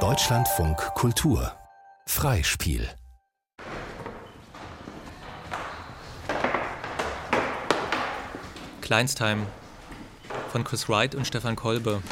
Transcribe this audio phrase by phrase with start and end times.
[0.00, 1.50] Deutschlandfunk Kultur
[2.06, 2.90] Freispiel
[8.82, 9.46] Kleinstheim
[10.52, 12.02] von Chris Wright und Stefan Kolbe.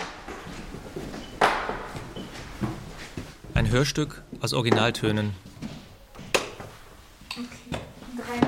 [3.52, 5.34] Ein Hörstück aus Originaltönen.
[7.28, 7.46] Okay.
[8.16, 8.40] Drei.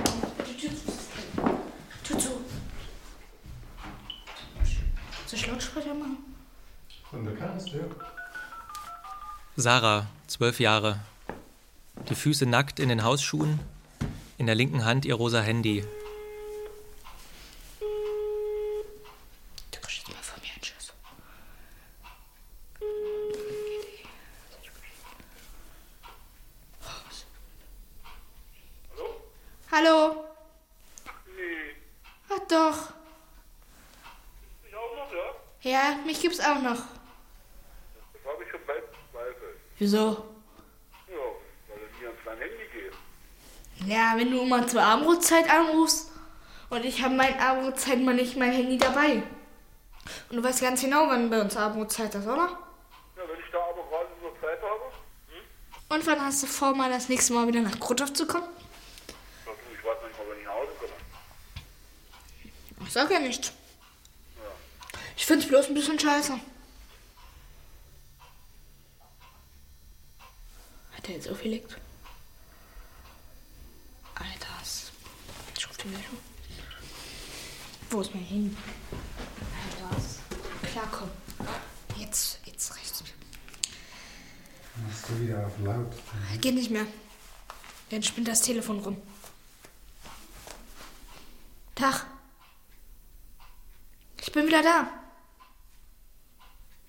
[2.02, 2.30] Tut zu.
[5.26, 6.16] Soll ich Lautsprecher machen?
[7.10, 7.80] Von der kannst ja.
[9.66, 11.01] Sarah, zwölf Jahre.
[12.09, 13.59] Die Füße nackt in den Hausschuhen,
[14.39, 15.84] in der linken Hand ihr rosa Handy.
[17.80, 17.87] Du
[19.80, 20.92] kriegst jetzt mal von mir einen Schuss.
[29.73, 30.27] Hallo?
[31.37, 31.75] Nee.
[32.28, 32.92] Ach doch.
[34.69, 35.34] Ich auch noch, ja?
[35.73, 36.83] Ja, mich gibt's auch noch.
[38.12, 39.56] Das habe ich schon bald Zweifel.
[39.78, 40.25] Wieso?
[41.06, 41.17] Ja,
[41.69, 42.95] weil es nie ans dein Handy geht.
[43.86, 44.67] Ja, wenn du immer
[45.27, 46.08] Abendbrotzeit anrufst
[46.70, 49.22] und ich habe meine Abendbrotzeit mal nicht mein Handy dabei.
[50.30, 52.46] Und du weißt ganz genau, wann bei uns Abendbrotzeit ist, oder?
[53.16, 54.92] Ja, wenn ich da aber gerade so Zeit habe,
[55.88, 58.44] Und wann hast du vor, mal das nächste Mal wieder nach Kruthoff zu kommen?
[59.46, 60.92] ja, du, ich weiß nicht mal, wenn ich nach Hause komme.
[62.86, 63.52] Ich sag ja nichts.
[65.16, 66.34] Ich find's bloß ein bisschen scheiße.
[70.96, 71.77] Hat er jetzt aufgelegt?
[74.14, 74.92] Alter, was-
[75.84, 76.19] an.
[77.91, 78.56] Wo ist mein Handy?
[79.62, 80.18] Alter, was?
[80.70, 81.10] Klar, komm.
[81.96, 83.10] Jetzt, jetzt reicht's mir.
[84.86, 85.92] Machst du wieder auf laut.
[86.41, 86.86] Geht nicht mehr.
[87.91, 88.96] Dann spinnt das Telefon rum.
[91.74, 92.06] Tag.
[94.20, 94.88] Ich bin wieder da.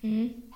[0.02, 0.47] Mhm.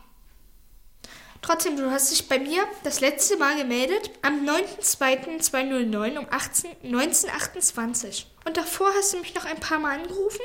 [1.42, 8.28] Trotzdem, du hast dich bei mir das letzte Mal gemeldet am 9.2.209 um 18, 1928.
[8.44, 10.40] Und davor hast du mich noch ein paar Mal angerufen.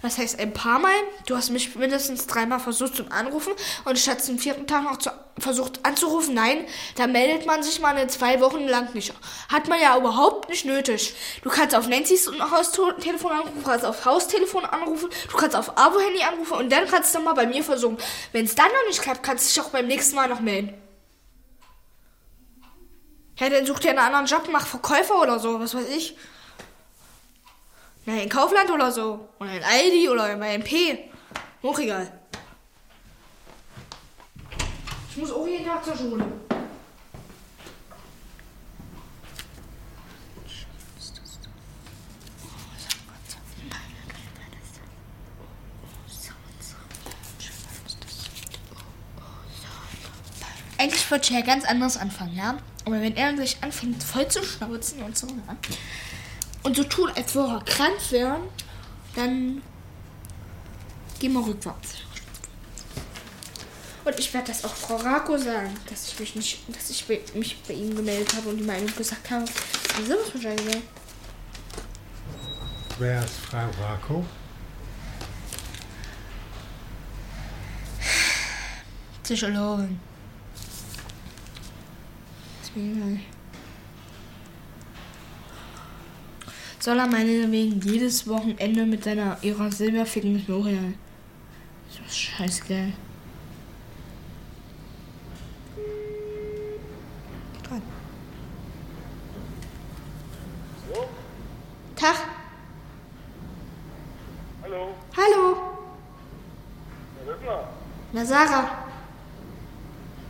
[0.00, 0.94] Was heißt ein paar Mal?
[1.26, 3.52] Du hast mich mindestens dreimal versucht zu anrufen
[3.84, 5.10] und statt zum vierten Tag noch zu,
[5.40, 6.34] versucht anzurufen.
[6.34, 6.66] Nein,
[6.96, 9.12] da meldet man sich mal eine zwei Wochen lang nicht.
[9.48, 11.14] Hat man ja überhaupt nicht nötig.
[11.42, 16.22] Du kannst auf Nancy's Haustelefon anrufen, du kannst auf Haustelefon anrufen, du kannst auf Abo-Handy
[16.22, 17.98] anrufen und dann kannst du mal bei mir versuchen.
[18.32, 20.74] Wenn es dann noch nicht klappt, kannst du dich auch beim nächsten Mal noch melden.
[23.38, 26.16] Ja, dann such dir einen anderen Job, mach Verkäufer oder so, was weiß ich.
[28.04, 29.28] Na, in Kaufland oder so.
[29.38, 31.10] Oder in Aldi oder bei MP.
[31.62, 32.10] Auch egal.
[35.07, 36.24] Ich muss auch jeden Tag zur Schule.
[50.80, 52.56] Eigentlich wollte ich ja ganz anders anfangen, ja?
[52.84, 55.56] Aber wenn er sich anfängt voll zu schnauzen und so, ja?
[56.62, 58.42] Und so tun, als würde er krank wären,
[59.16, 59.60] dann
[61.18, 61.94] gehen wir rückwärts.
[64.08, 67.20] Und ich werde das auch Frau Rako sagen, dass ich mich nicht, dass ich bei-
[67.34, 69.44] mich bei ihm gemeldet habe und die Meinung gesagt habe.
[69.98, 70.82] Wieso mir schon gesagt?
[72.98, 74.24] Wer ist Frau Rako?
[79.22, 80.00] Psychologin.
[82.62, 83.20] Ist egal.
[86.80, 90.94] Soll er meinetwegen jedes Wochenende mit seiner ihrer Silberficken mit L'Oreal?
[91.90, 92.94] So scheißegal.
[97.68, 97.82] Dran.
[101.96, 102.16] Tag.
[104.62, 104.94] Hallo?
[105.16, 105.56] Hallo.
[107.24, 107.68] Wer ist da?
[108.12, 108.68] Na Sarah.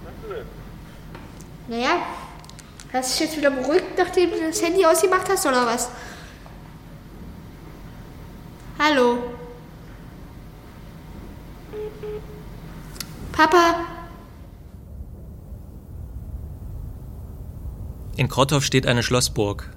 [0.05, 0.47] Was denn?
[1.67, 1.97] Naja,
[2.93, 5.91] hast du dich jetzt wieder beruhigt, nachdem du das Handy ausgemacht hast, oder was?
[8.79, 9.19] Hallo?
[13.33, 13.85] Papa?
[18.17, 19.71] In Krottow steht eine Schlossburg.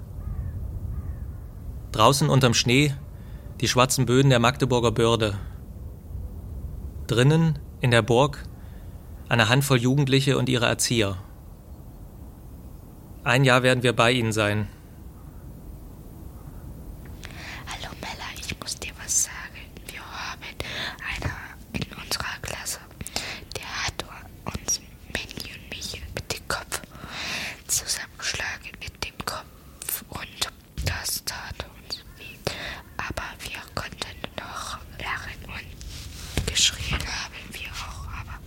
[1.91, 2.94] Draußen unterm Schnee
[3.62, 5.38] die schwarzen Böden der Magdeburger Börde.
[7.07, 8.44] Drinnen in der Burg
[9.28, 11.18] eine Handvoll Jugendliche und ihre Erzieher.
[13.24, 14.68] Ein Jahr werden wir bei ihnen sein.
[17.68, 19.62] Hallo Mella, ich muss dir was sagen.
[19.88, 20.42] Wir haben
[21.16, 21.33] einer
[21.74, 22.80] in unserer Klasse,
[23.56, 24.04] der hat
[24.45, 24.81] uns
[25.13, 26.81] Mandy und mich mit dem Kopf
[27.68, 30.51] zusammengeschlagen mit dem Kopf und
[30.86, 32.38] das tat uns weh.
[32.98, 38.07] Aber wir konnten noch lachen und geschrien haben wir auch.
[38.13, 38.39] Aber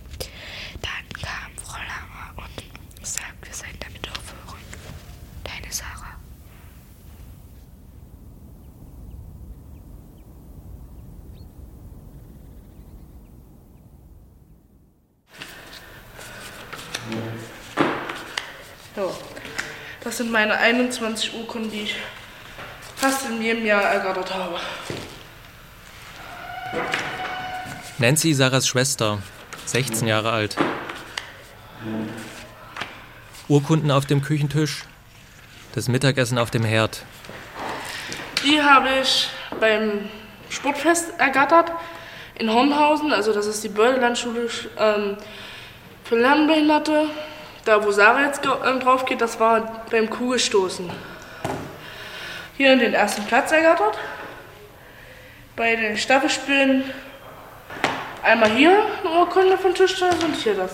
[20.15, 21.95] Das sind meine 21 Urkunden, die ich
[22.95, 24.61] fast in jedem Jahr ergattert habe.
[27.97, 29.21] Nancy, Sarahs Schwester,
[29.65, 30.55] 16 Jahre alt.
[33.49, 34.85] Urkunden auf dem Küchentisch,
[35.73, 37.03] das Mittagessen auf dem Herd.
[38.45, 39.27] Die habe ich
[39.59, 40.07] beim
[40.49, 41.73] Sportfest ergattert
[42.35, 44.47] in Hornhausen, also das ist die Bördelandschule
[44.77, 45.17] ähm,
[46.05, 47.09] für Lernbehinderte.
[47.65, 50.87] Da, wo Sarah jetzt ähm, drauf geht, das war beim Kugelstoßen.
[52.57, 53.97] Hier in den ersten Platz ergattert.
[55.55, 56.83] Bei den Staffelspielen
[58.21, 58.71] einmal hier
[59.01, 60.73] eine Urkunde von Tischtennis und hier das.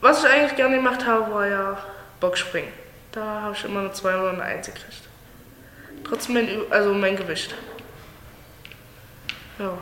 [0.00, 1.76] Was ich eigentlich gerne gemacht habe, war ja
[2.20, 2.72] Boxspringen.
[3.10, 5.08] Da habe ich immer eine 2 oder eine 1 gekriegt.
[6.04, 7.52] Trotzdem mein, also mein Gewicht.
[9.58, 9.76] Ja.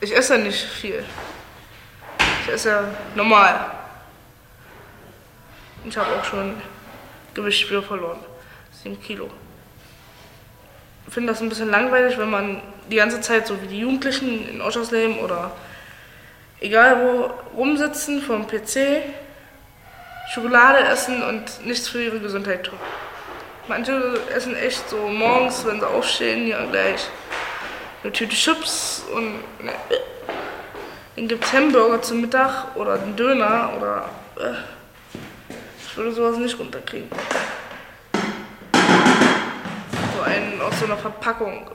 [0.00, 1.04] Ich esse ja nicht viel.
[2.44, 3.77] Ich esse ja normal.
[5.88, 6.54] Ich habe auch schon
[7.32, 8.18] Gewicht wieder verloren.
[8.82, 9.30] 7 Kilo.
[11.06, 14.46] Ich finde das ein bisschen langweilig, wenn man die ganze Zeit so wie die Jugendlichen
[14.48, 15.52] in Oschersleben oder
[16.60, 19.02] egal wo rumsitzen vom PC,
[20.30, 22.78] Schokolade essen und nichts für ihre Gesundheit tun.
[23.66, 27.08] Manche essen echt so morgens, wenn sie aufstehen, ja gleich
[28.02, 29.72] eine Tüte Chips und ne,
[31.16, 34.77] dann gibt es Hamburger zum Mittag oder einen Döner oder äh,
[35.98, 37.10] würde sowas nicht runterkriegen.
[40.14, 41.68] So einen aus so einer Verpackung,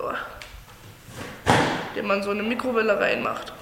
[1.46, 1.54] äh,
[1.96, 3.54] den man so in eine Mikrowelle reinmacht.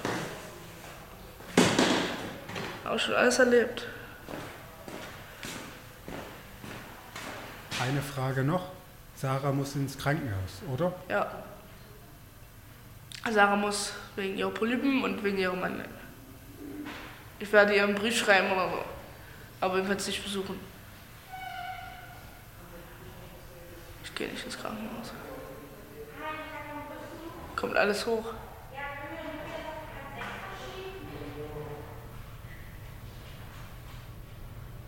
[2.84, 3.88] Habe ich schon alles erlebt.
[7.80, 8.70] Eine Frage noch.
[9.16, 10.94] Sarah muss ins Krankenhaus, oder?
[11.08, 11.30] Ja.
[13.30, 15.84] Sarah muss wegen ihrer Polypen und wegen ihrem Mann.
[17.40, 18.84] Ich werde ihr einen Brief schreiben oder so.
[19.62, 20.58] Aber jedenfalls nicht besuchen.
[24.02, 25.12] Ich gehe nicht ins Krankenhaus.
[27.54, 28.24] Kommt alles hoch.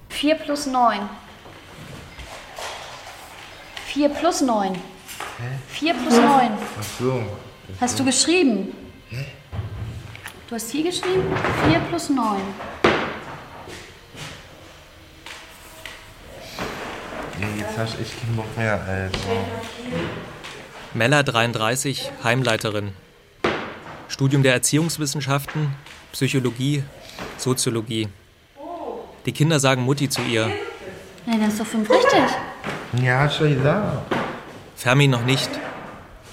[0.09, 1.09] Vier plus neun.
[3.87, 4.77] Vier plus neun.
[5.69, 6.50] Vier plus neun.
[6.81, 7.23] Ach so.
[7.81, 8.75] Hast du geschrieben?
[10.49, 11.32] Du hast hier geschrieben?
[11.65, 12.43] Vier plus neun.
[17.41, 19.19] Ja, jetzt hast du echt keinen Bock mehr, Alter.
[20.93, 22.93] Mella 33, Heimleiterin.
[24.09, 25.75] Studium der Erziehungswissenschaften,
[26.13, 26.85] Psychologie,
[27.37, 28.09] Soziologie.
[29.27, 30.51] Die Kinder sagen Mutti zu ihr.
[31.27, 32.23] Nein, dann ist doch fünf richtig.
[33.03, 34.15] Ja, hast du gesagt.
[34.77, 35.51] Fermi noch nicht.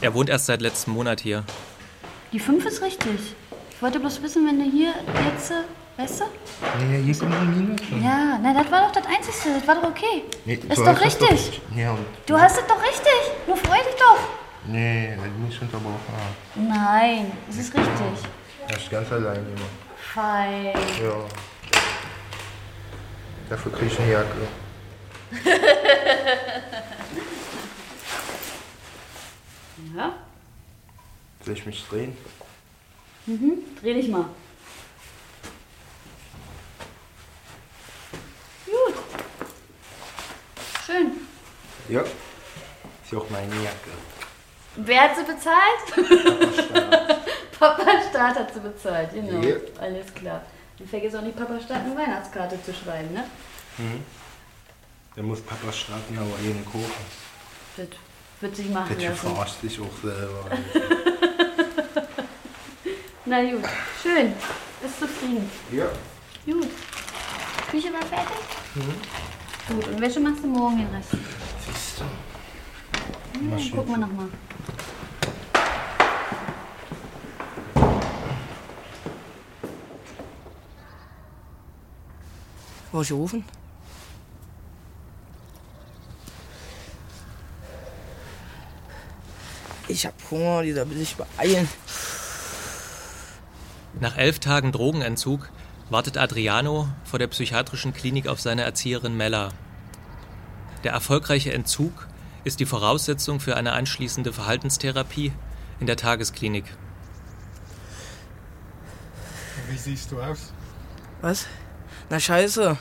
[0.01, 1.44] Er wohnt erst seit letztem Monat hier.
[2.31, 3.36] Die fünf ist richtig.
[3.71, 4.94] Ich wollte bloß wissen, wenn du hier
[5.25, 5.54] jetzt,
[5.97, 6.23] weißt du?
[6.23, 7.81] Ja, hier kommt ein Minus.
[8.03, 9.55] Ja, na, das war doch das Einzige.
[9.55, 10.23] Das war doch okay.
[10.45, 11.61] Nee, ist doch das richtig.
[11.69, 12.05] Doch, ja, und.
[12.25, 13.21] Du hast es doch richtig.
[13.47, 14.19] Nur freu dich doch.
[14.67, 15.97] Nee, also mich unterbrochen.
[16.55, 18.29] Nein, es ist richtig.
[18.67, 19.69] Das ist ganz allein immer.
[20.13, 20.73] Fein.
[21.01, 21.25] Ja.
[23.49, 24.47] Dafür krieg ich eine Jacke.
[29.95, 30.13] Ja?
[31.44, 32.16] Soll ich mich drehen?
[33.25, 33.57] Mhm.
[33.81, 34.25] Dreh dich mal.
[38.66, 38.95] Gut.
[40.85, 41.11] Schön.
[41.92, 42.02] Ja.
[42.02, 43.92] Ist ja auch meine Jacke.
[44.78, 46.10] Wer hat sie bezahlt?
[47.60, 49.42] Papa Staat hat sie bezahlt, genau.
[49.45, 49.56] Ja.
[49.80, 50.42] Alles klar.
[50.80, 53.26] Und vergiss auch nicht, Papa Staat eine Weihnachtskarte zu schreiben, ne?
[53.78, 54.04] Mhm.
[55.16, 56.90] Dann muss Papa starten, aber hier eine Kuchen.
[57.76, 57.88] Das
[58.40, 59.16] wird sich machen lassen.
[59.16, 60.45] verarscht sich auch selber.
[63.26, 63.66] Na gut,
[64.02, 64.33] schön.
[64.81, 65.52] Bist zufrieden.
[65.71, 65.88] ja.
[66.45, 66.69] Gut.
[67.69, 68.36] Küche war fertig?
[68.76, 69.76] Mhm.
[69.76, 71.10] Gut, und Wäsche machst du morgen den Rest?
[72.00, 72.06] Ja,
[73.50, 74.28] dann gucken wir nochmal.
[82.92, 83.45] Wo ich rufen?
[89.88, 91.68] Ich hab Hunger, dieser will sich beeilen.
[94.00, 95.50] Nach elf Tagen Drogenentzug
[95.90, 99.52] wartet Adriano vor der psychiatrischen Klinik auf seine Erzieherin Mella.
[100.83, 102.07] Der erfolgreiche Entzug
[102.44, 105.31] ist die Voraussetzung für eine anschließende Verhaltenstherapie
[105.80, 106.66] in der Tagesklinik.
[109.69, 110.52] Wie siehst du aus?
[111.21, 111.47] Was?
[112.09, 112.78] Na scheiße.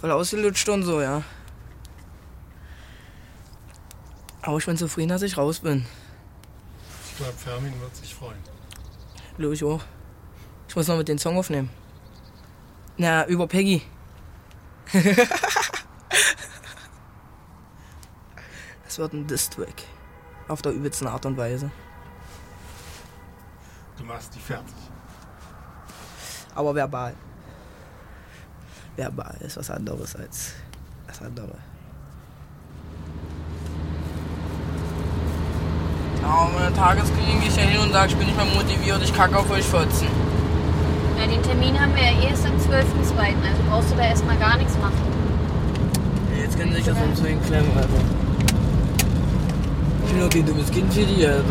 [0.00, 1.22] Voll ausgelutscht und so, ja.
[4.40, 5.86] Aber ich bin zufrieden, dass ich raus bin.
[7.08, 8.38] Ich glaube, Fermin wird sich freuen.
[9.38, 9.82] Glaube ich auch.
[10.68, 11.70] Ich muss noch mit den Song aufnehmen.
[12.96, 13.82] Na, über Peggy.
[18.92, 19.84] Es wird ein Distrack.
[20.48, 21.70] Auf der übelsten Art und Weise.
[23.96, 24.74] Du machst die fertig.
[26.54, 27.14] Aber verbal.
[28.94, 30.52] Verbal ist was anderes als
[31.06, 31.54] das andere.
[36.20, 39.14] Ja, meine Tagesklinik gehe ich ja hin und sage, ich bin nicht mehr motiviert, ich
[39.14, 40.08] kacke auf euch Fotzen.
[41.16, 42.68] Na, den Termin haben wir ja erst am 12.02.
[42.68, 45.00] Also brauchst du da erstmal gar nichts machen.
[46.38, 47.88] Jetzt können sie sich das um zu klemmen, Alter.
[47.88, 48.21] Ich
[50.12, 51.42] bin doch kein dummes Kind für die, Alter.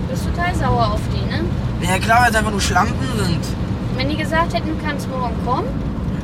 [0.00, 1.44] Du bist total sauer auf die, ne?
[1.82, 3.40] Ja klar, weil es einfach nur Schlampen sind.
[3.96, 5.68] Wenn die gesagt hätten, du kannst morgen kommen,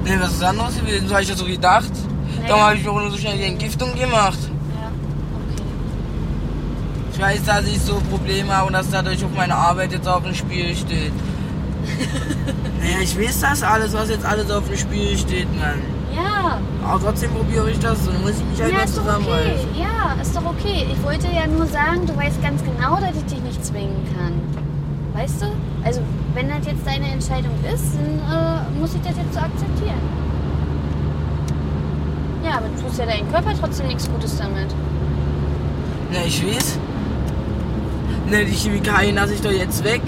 [0.04, 1.08] Nee, was ist anderes gewesen?
[1.08, 1.90] So habe ich das so gedacht.
[2.46, 4.38] Darum habe ich mir auch nur so schnell die Entgiftung gemacht.
[4.78, 4.90] Ja,
[7.10, 10.22] Ich weiß, dass ich so Probleme habe und dass dadurch auch meine Arbeit jetzt auf
[10.22, 11.12] dem Spiel steht.
[12.80, 15.80] naja, ich weiß das alles, was jetzt alles auf dem Spiel steht, Mann.
[16.16, 16.58] Ja.
[16.86, 19.54] Aber trotzdem probiere ich das und dann muss ich mich halt Ja, ist doch okay.
[19.74, 20.86] Ja, ist doch okay.
[20.90, 24.40] Ich wollte ja nur sagen, du weißt ganz genau, dass ich dich nicht zwingen kann.
[25.14, 25.46] Weißt du?
[25.84, 26.00] Also,
[26.34, 30.00] wenn das jetzt deine Entscheidung ist, dann äh, muss ich das jetzt so akzeptieren.
[32.44, 34.74] Ja, aber du tust ja deinem Körper trotzdem nichts Gutes damit.
[36.12, 36.78] Na, ich weiß.
[38.30, 40.02] Ne, die Chemikalien lasse ich doch jetzt weg.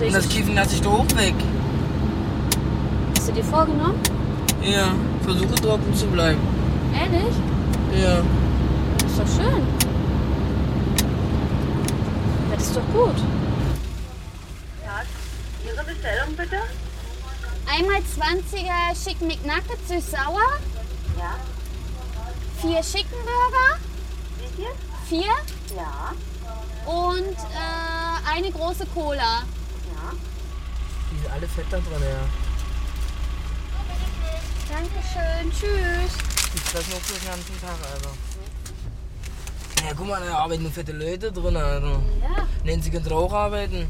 [0.00, 1.34] Und das Kiffen lasse ich doch auch weg.
[3.24, 3.98] Hast du dir vorgenommen?
[4.62, 6.38] Ja, versuche trocken zu bleiben.
[6.92, 7.34] Ehrlich?
[7.98, 8.22] Ja.
[8.98, 9.66] Das ist doch schön.
[12.52, 13.16] Das ist doch gut.
[15.64, 16.56] Ihre Bestellung bitte?
[17.66, 20.60] Einmal 20er Chicken McNuggets süß-sauer.
[21.16, 21.38] Ja.
[22.60, 23.80] Vier Chicken Burger.
[24.36, 24.70] Wie viel?
[25.08, 25.32] Vier.
[25.74, 26.12] Ja.
[26.84, 29.16] Und äh, eine große Cola.
[29.16, 30.12] Ja.
[31.10, 32.43] Die sind alle fett da drin, ja.
[34.74, 35.50] Dankeschön.
[35.52, 36.18] Tschüss.
[36.52, 38.10] Die fressen auch so den ganzen Tag, Alter.
[39.84, 42.02] Ja, guck mal, da arbeiten nur fette Leute drin, Alter.
[42.20, 42.48] Ja.
[42.64, 43.86] Nennen sie können auch arbeiten.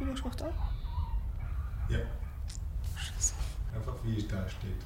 [0.00, 0.54] Überschrift auch?
[1.90, 1.98] Ja.
[3.74, 4.80] Einfach wie es da steht.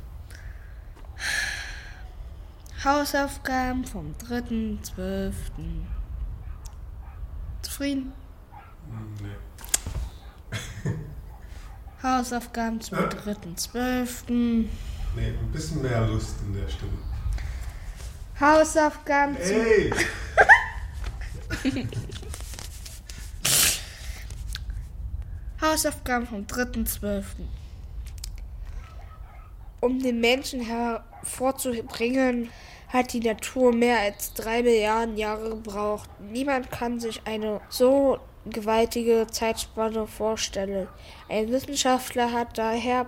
[2.84, 5.32] Hausaufgaben vom 3.12.
[7.76, 8.12] Zufrieden?
[9.20, 9.36] Nee.
[12.02, 14.30] Hausaufgaben zum 3.12.
[14.30, 14.68] Nee,
[15.14, 16.96] ein bisschen mehr Lust in der Stimme.
[18.40, 19.56] Hausaufgaben zum...
[19.56, 19.92] Ey!
[25.60, 27.24] Hausaufgaben vom 3.12.
[29.80, 32.48] Um den Menschen hervorzubringen,
[32.88, 36.08] hat die Natur mehr als drei Milliarden Jahre gebraucht.
[36.20, 40.88] Niemand kann sich eine so gewaltige Zeitspanne vorstellen.
[41.28, 43.06] Ein Wissenschaftler hat daher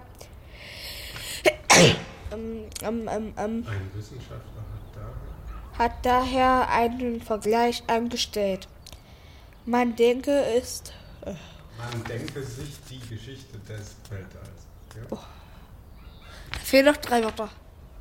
[2.33, 5.79] ähm, ähm, ähm, Ein Wissenschaftler hat da.
[5.79, 8.69] hat daher einen Vergleich angestellt.
[9.65, 10.93] Man denke ist
[11.25, 14.67] Man denke sich die Geschichte des Weltalls.
[14.97, 15.19] Ja?
[16.53, 17.49] Da fehlen noch drei Wörter.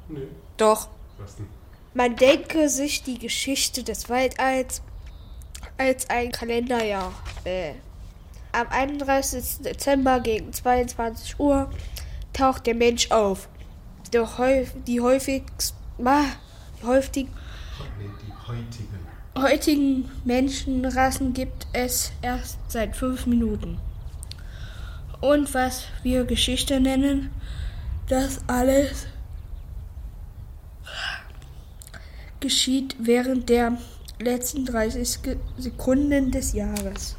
[0.08, 0.26] Nö.
[0.58, 0.90] Doch.
[1.20, 1.48] Was denn?
[1.98, 4.84] Man denke sich die Geschichte des Weltalls
[5.80, 7.12] als ein Kalenderjahr.
[7.44, 7.72] Äh.
[8.52, 9.64] Am 31.
[9.64, 11.72] Dezember gegen 22 Uhr
[12.34, 13.50] taucht der Mensch auf.
[14.14, 15.74] Die häufigst,
[16.06, 16.22] ah,
[16.80, 17.26] die häufig,
[17.98, 19.00] Nee, die heutigen.
[19.36, 23.80] heutigen Menschenrassen gibt es erst seit fünf Minuten.
[25.20, 27.32] Und was wir Geschichte nennen,
[28.08, 29.08] das alles
[32.52, 33.78] geschieht während der
[34.20, 37.18] letzten 30 Ge- Sekunden des Jahres.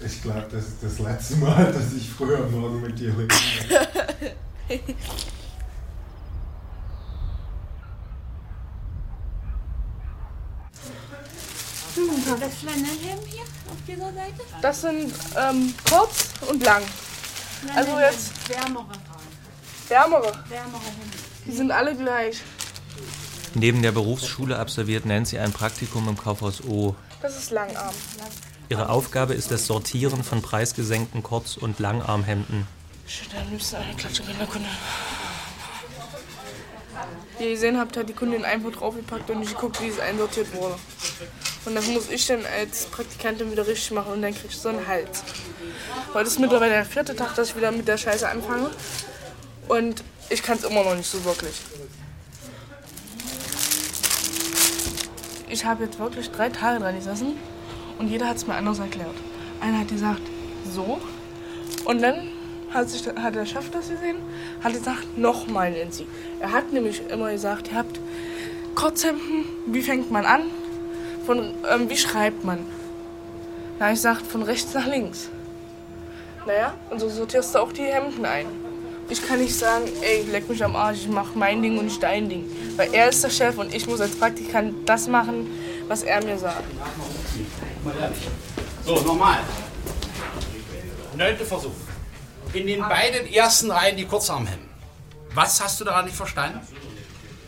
[0.00, 3.34] Ich glaube, das ist das letzte Mal, dass ich früher am Morgen mit dir rede.
[11.96, 14.40] Was für eine Helm hier auf dieser Seite?
[14.60, 16.82] Das sind ähm, kurz und lang.
[17.74, 18.86] Also jetzt Wärmere.
[19.88, 20.32] wärmere.
[20.48, 21.12] Wärmere Hemden.
[21.46, 22.40] Die sind alle gleich.
[23.54, 26.96] Neben der Berufsschule absolviert Nancy ein Praktikum im Kaufhaus O.
[27.22, 27.94] Das ist Langarm.
[28.68, 32.66] Ihre Aufgabe ist das Sortieren von preisgesenkten Kurz- und Langarmhemden.
[33.06, 34.68] Shit, am liebsten eine Klatsche in der Kunde.
[37.38, 40.52] Wie ihr gesehen habt, hat die Kundin einfach draufgepackt und nicht geguckt, wie es einsortiert
[40.54, 40.76] wurde.
[41.64, 44.70] Und das muss ich dann als Praktikantin wieder richtig machen und dann krieg ich so
[44.70, 45.22] einen Hals.
[46.12, 48.70] Heute ist mittlerweile der vierte Tag, dass ich wieder mit der Scheiße anfange.
[49.68, 51.54] Und ich kann es immer noch nicht so wirklich.
[55.54, 57.38] Ich habe jetzt wirklich drei Tage dran gesessen
[58.00, 59.14] Und jeder hat es mir anders erklärt.
[59.60, 60.22] Einer hat gesagt,
[60.68, 61.00] so.
[61.84, 62.26] Und dann
[62.70, 64.16] hat, sich, hat der Chef das gesehen,
[64.64, 66.08] hat gesagt, nochmal Nancy.
[66.40, 68.00] Er hat nämlich immer gesagt, ihr habt
[68.74, 70.50] Kurzhemden, wie fängt man an?
[71.24, 72.66] Von, ähm, wie schreibt man?
[73.78, 75.30] Na, ich gesagt, von rechts nach links.
[76.46, 78.46] Naja, und so sortierst du auch die Hemden ein.
[79.08, 82.02] Ich kann nicht sagen, ey, leck mich am Arsch, ich mach mein Ding und nicht
[82.02, 82.44] dein Ding.
[82.76, 85.46] Weil er ist der Chef und ich muss als Praktikant das machen,
[85.88, 86.64] was er mir sagt.
[88.84, 89.40] So, nochmal.
[91.16, 91.70] Neunter Versuch.
[92.52, 94.68] In den beiden ersten Reihen die Kurzarmhemden.
[95.34, 96.60] Was hast du daran nicht verstanden?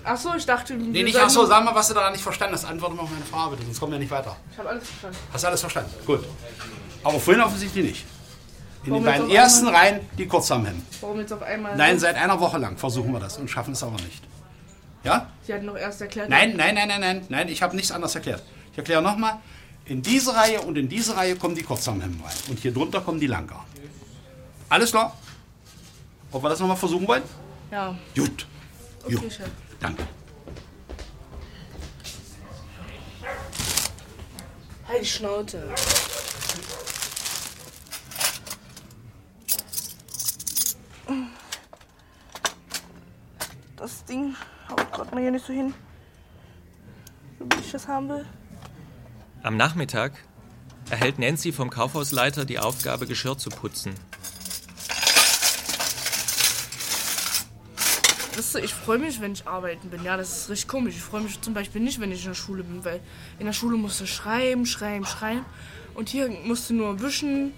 [0.05, 2.55] Ach so, ich dachte, Nee, nicht ach so, sag mal, was du daran nicht verstanden
[2.55, 2.65] hast.
[2.65, 4.37] Antworte mal auf meine Frage, bitte, sonst kommen wir nicht weiter.
[4.53, 5.17] Ich habe alles verstanden.
[5.33, 5.91] Hast du alles verstanden?
[6.07, 6.25] Gut.
[7.03, 8.05] Aber vorhin offensichtlich nicht.
[8.87, 10.87] In Warum den beiden ersten einmal- Reihen die Kurzarmhemden.
[11.01, 11.77] Warum jetzt auf einmal?
[11.77, 14.23] Nein, seit einer Woche lang versuchen wir das und schaffen es aber nicht.
[15.03, 15.29] Ja?
[15.45, 16.29] Sie hatten doch erst erklärt.
[16.29, 18.43] Nein, nein, nein, nein, nein, nein, ich habe nichts anderes erklärt.
[18.73, 19.39] Ich erkläre nochmal.
[19.87, 22.35] In diese Reihe und in diese Reihe kommen die Kurzarmhemden rein.
[22.49, 23.65] Und hier drunter kommen die Langarm.
[24.69, 25.17] Alles klar?
[26.33, 27.23] Ob wir das nochmal versuchen wollen?
[27.71, 27.97] Ja.
[28.17, 28.47] Gut.
[29.05, 29.49] Okay, Chef.
[29.81, 30.05] Danke.
[34.89, 35.69] Halt die Schnauze.
[43.87, 44.35] Das Ding
[44.69, 45.73] haut gerade mal hier nicht so hin.
[47.39, 48.27] Wie ich das haben will.
[49.45, 50.11] Am Nachmittag
[50.91, 53.95] erhält Nancy vom Kaufhausleiter die Aufgabe, Geschirr zu putzen.
[58.35, 60.03] Wisst ihr, ich freue mich, wenn ich arbeiten bin.
[60.03, 60.97] Ja, das ist richtig komisch.
[60.97, 62.99] Ich freue mich zum Beispiel nicht, wenn ich in der Schule bin, weil
[63.39, 65.45] in der Schule musst du schreiben, schreiben, schreiben.
[65.95, 67.53] Und hier musst du nur wischen,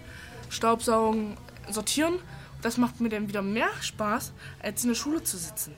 [0.50, 1.38] Staubsaugen,
[1.70, 2.18] sortieren.
[2.61, 5.74] Das macht mir dann wieder mehr Spaß, als in der Schule zu sitzen.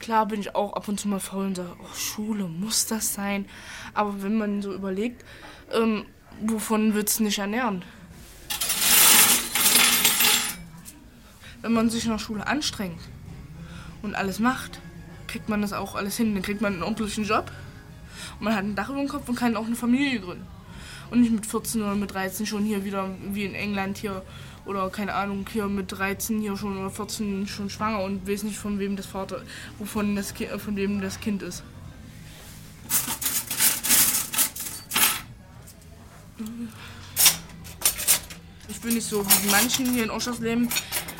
[0.00, 3.12] Klar bin ich auch ab und zu mal faul und sage, oh, Schule, muss das
[3.12, 3.44] sein?
[3.92, 5.26] Aber wenn man so überlegt,
[5.72, 6.06] ähm,
[6.40, 7.84] wovon wird es nicht ernähren?
[11.60, 13.00] Wenn man sich in der Schule anstrengt
[14.00, 14.80] und alles macht,
[15.26, 16.32] kriegt man das auch alles hin.
[16.32, 17.52] Dann kriegt man einen ordentlichen Job
[18.38, 20.46] und man hat ein Dach über dem Kopf und kann auch eine Familie gründen.
[21.10, 24.22] Und nicht mit 14 oder mit 13 schon hier wieder wie in England hier
[24.70, 28.56] oder keine Ahnung, hier mit 13 hier schon oder 14 schon schwanger und weiß nicht
[28.56, 29.42] von wem das Vater,
[29.78, 31.64] wovon das Ki- äh, von wem das Kind ist.
[38.68, 40.68] Ich bin nicht so wie manchen hier in Oschersleben.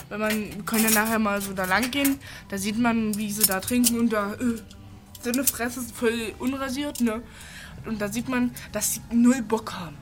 [0.09, 3.43] Wenn man, können ja nachher mal so da lang gehen, da sieht man, wie sie
[3.43, 4.57] da trinken und da äh,
[5.23, 7.23] so eine Fresse ist voll unrasiert, ne?
[7.87, 9.97] Und da sieht man, dass sie null Bock haben.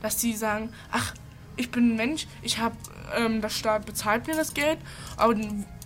[0.00, 1.12] Dass sie sagen, ach,
[1.56, 2.76] ich bin ein Mensch, ich habe,
[3.16, 4.78] ähm, der Staat bezahlt mir das Geld,
[5.16, 5.34] aber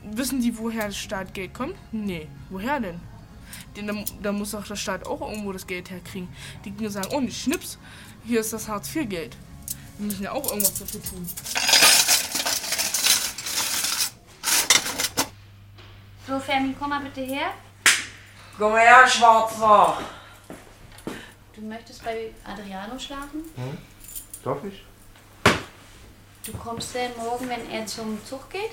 [0.05, 1.75] wissen die, woher das Staat Geld kommt?
[1.93, 3.01] Nee, woher denn?
[3.77, 6.29] Denn da, da muss auch der Staat auch irgendwo das Geld herkriegen.
[6.65, 7.79] Die können sagen, oh, nicht Schnips,
[8.25, 9.37] hier ist das Hartz-IV-Geld.
[9.99, 11.29] Wir müssen ja auch irgendwas dafür tun.
[16.27, 17.51] So, Fermin, komm mal bitte her.
[18.59, 19.99] Komm mal her, Schwarzer.
[21.55, 23.45] Du möchtest bei Adriano schlafen?
[23.57, 23.79] Hm?
[24.45, 24.85] Darf ich?
[26.51, 28.71] Du kommst denn morgen, wenn er zum Zug geht?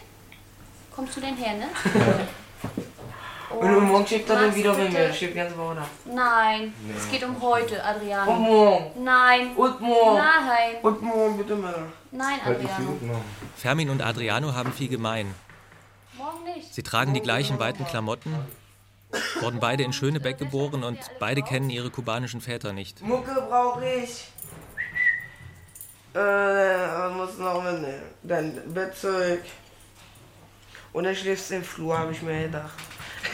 [0.96, 1.68] Kommst du denn her, ne?
[3.60, 5.14] Und morgen schickt er machst wieder mit mir.
[5.14, 5.88] Schickt die ganze Woche nach.
[6.06, 6.94] Nein, Nee.
[6.98, 8.32] es geht um heute, Adriano.
[8.32, 9.04] Und morgen.
[9.04, 9.52] Nein.
[9.56, 10.18] Und morgen.
[10.18, 10.76] Nein.
[10.82, 11.86] Und morgen bitte mal.
[12.12, 12.98] Nein, Adriano.
[13.02, 13.22] Noch.
[13.58, 15.34] Fermin und Adriano haben viel gemein.
[16.18, 16.74] Morgen nicht.
[16.74, 18.34] Sie tragen die gleichen weiten Klamotten,
[19.42, 23.02] wurden beide in Schönebeck geboren und beide kennen ihre kubanischen Väter nicht.
[23.02, 24.28] Mucke brauche ich.
[26.16, 28.02] Äh, was musst du noch mitnehmen?
[28.24, 29.42] Dein Bettzeug.
[30.94, 32.72] Und dann schläfst du im Flur, habe ich mir gedacht.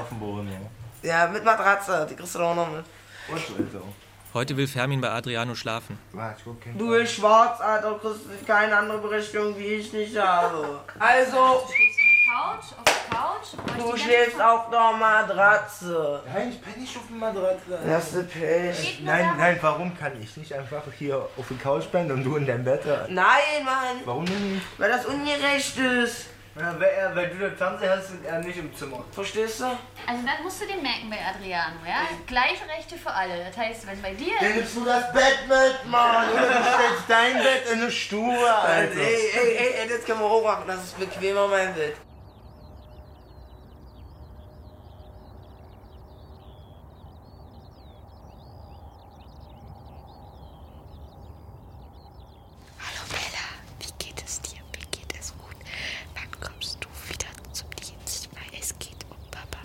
[0.00, 1.08] Auf dem Boden, ja.
[1.08, 2.84] Ja, mit Matratze, die kriegst du auch noch mit.
[3.28, 3.84] Und so ist.
[4.34, 5.98] Heute will Fermin bei Adriano schlafen.
[6.76, 10.80] Du bist schwarz, Alter, kriegst keine andere Berechtigung, wie ich nicht habe.
[10.98, 11.68] Also,
[12.32, 13.90] Couch, auf der Couch.
[13.92, 16.22] du schläfst auf der Matratze.
[16.32, 17.78] Nein, ich bin nicht auf der Matratze.
[17.86, 19.00] Das ist Pech.
[19.04, 22.46] Nein, nein, warum kann ich nicht einfach hier auf der Couch pennen und du in
[22.46, 22.86] deinem Bett?
[23.10, 24.64] Nein, Mann, Warum denn nicht?
[24.78, 26.28] weil das ungerecht ist.
[26.58, 29.04] Ja, weil, er, weil du den Fernseher hast und er nicht im Zimmer.
[29.12, 29.64] Verstehst du?
[29.64, 32.08] Also das musst du dir merken bei Adriano, ja?
[32.26, 33.44] Gleiche Rechte für alle.
[33.44, 34.32] Das heißt, wenn bei dir...
[34.40, 36.30] Dann nimmst du das Bett mit, Mann.
[36.30, 39.00] Oder du stellst dein Bett in eine Stube, Ey, Alter.
[39.00, 41.96] ey, ey, ey, das können wir hochmachen, das ist bequemer, mein Bett.
[52.78, 53.46] Hallo Bella,
[53.80, 54.60] wie geht es dir?
[54.72, 55.56] Wie geht es gut?
[56.14, 58.28] Wann kommst du wieder zum Dienst?
[58.34, 59.58] Weil es geht um Papa.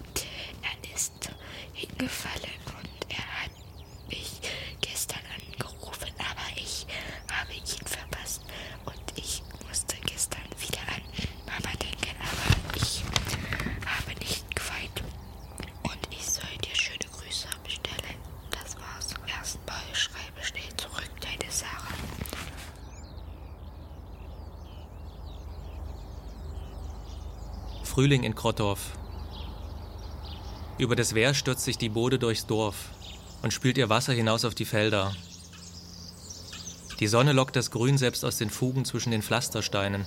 [0.63, 1.13] Er ist
[1.73, 3.51] hingefallen und er hat
[4.07, 4.39] mich
[4.81, 5.21] gestern
[28.07, 28.91] Frühling in Krottorf.
[30.77, 32.85] Über das Wehr stürzt sich die Bode durchs Dorf
[33.41, 35.13] und spült ihr Wasser hinaus auf die Felder.
[37.01, 40.05] Die Sonne lockt das Grün selbst aus den Fugen zwischen den Pflastersteinen.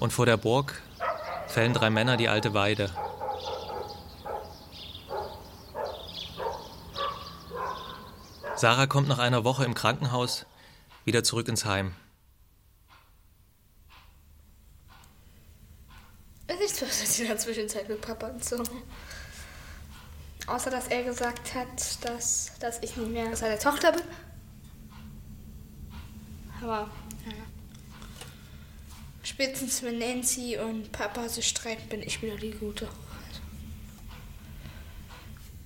[0.00, 0.82] Und vor der Burg
[1.46, 2.90] fällen drei Männer die alte Weide.
[8.54, 10.44] Sarah kommt nach einer Woche im Krankenhaus
[11.06, 11.94] wieder zurück ins Heim.
[17.18, 18.62] In der Zwischenzeit mit Papa und so.
[20.46, 24.02] Außer, dass er gesagt hat, dass, dass ich nicht mehr seine Tochter bin.
[26.60, 26.90] Aber,
[27.26, 27.32] ja.
[29.22, 32.88] Spätestens wenn Nancy und Papa sich streiten, bin ich wieder die Gute.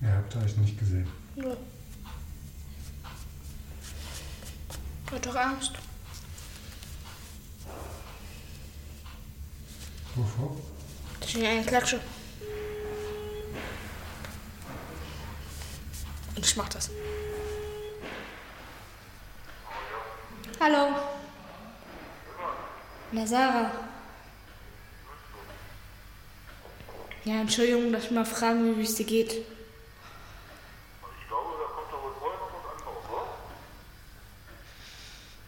[0.01, 1.07] Ihr habt euch nicht gesehen.
[1.35, 1.57] Ja.
[5.11, 5.73] Hat doch Angst.
[10.15, 10.55] Wovor?
[11.29, 11.99] Ist nicht eine Klatsche.
[16.35, 16.89] Und ich mach das.
[20.59, 20.95] Hallo.
[23.11, 23.69] Na, Sarah.
[27.25, 29.31] Ja, Entschuldigung, dass ich mal fragen wie es dir geht.
[29.33, 29.45] Ich
[31.27, 33.27] glaube, da kommt doch wohl vorher noch was anderes, oder?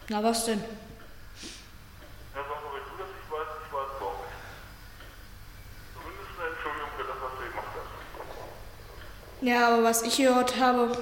[0.09, 0.59] Na, was denn?
[0.59, 0.67] Ja,
[2.35, 4.37] sag mal, wenn du das nicht weißt, ich weiß es auch nicht.
[5.93, 7.91] Zumindest eine Entschuldigung für das, was du gemacht hast.
[9.41, 10.95] Ja, aber was ich gehört habe,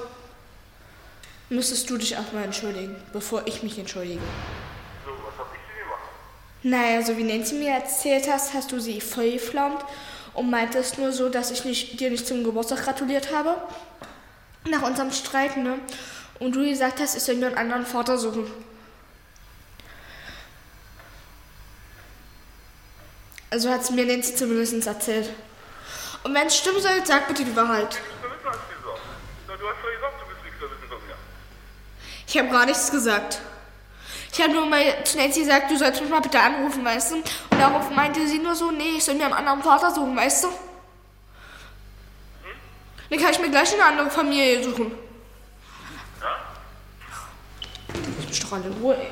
[1.50, 4.22] müsstest du dich erstmal entschuldigen, bevor ich mich entschuldige.
[5.04, 6.00] So, was hab ich denn gemacht?
[6.64, 9.84] Naja, so wie Nancy mir erzählt hast, hast du sie voll geflaumt
[10.34, 13.58] und meintest nur so, dass ich nicht, dir nicht zum Geburtstag gratuliert habe.
[14.70, 15.80] Nach unserem Streit, ne?
[16.40, 18.50] Und du gesagt hast, ich soll mir einen anderen Vater suchen.
[23.50, 25.30] Also hat es mir Nancy zumindest erzählt.
[26.24, 28.00] Und wenn es stimmen soll, sag bitte die Wahrheit.
[29.60, 31.16] Du hast doch gesagt, du bist nichts wissen von mir.
[32.28, 33.42] Ich habe gar nichts gesagt.
[34.32, 37.16] Ich habe nur mal zu Nancy gesagt, du sollst mich mal bitte anrufen, weißt du?
[37.18, 40.46] Und darauf meinte sie nur so, nee, ich soll mir einen anderen Vater suchen, weißt
[40.46, 40.50] du?
[43.10, 44.92] Dann kann ich mir gleich eine andere Familie suchen.
[48.32, 49.12] Ich bin doch alle in Ruhe, ey.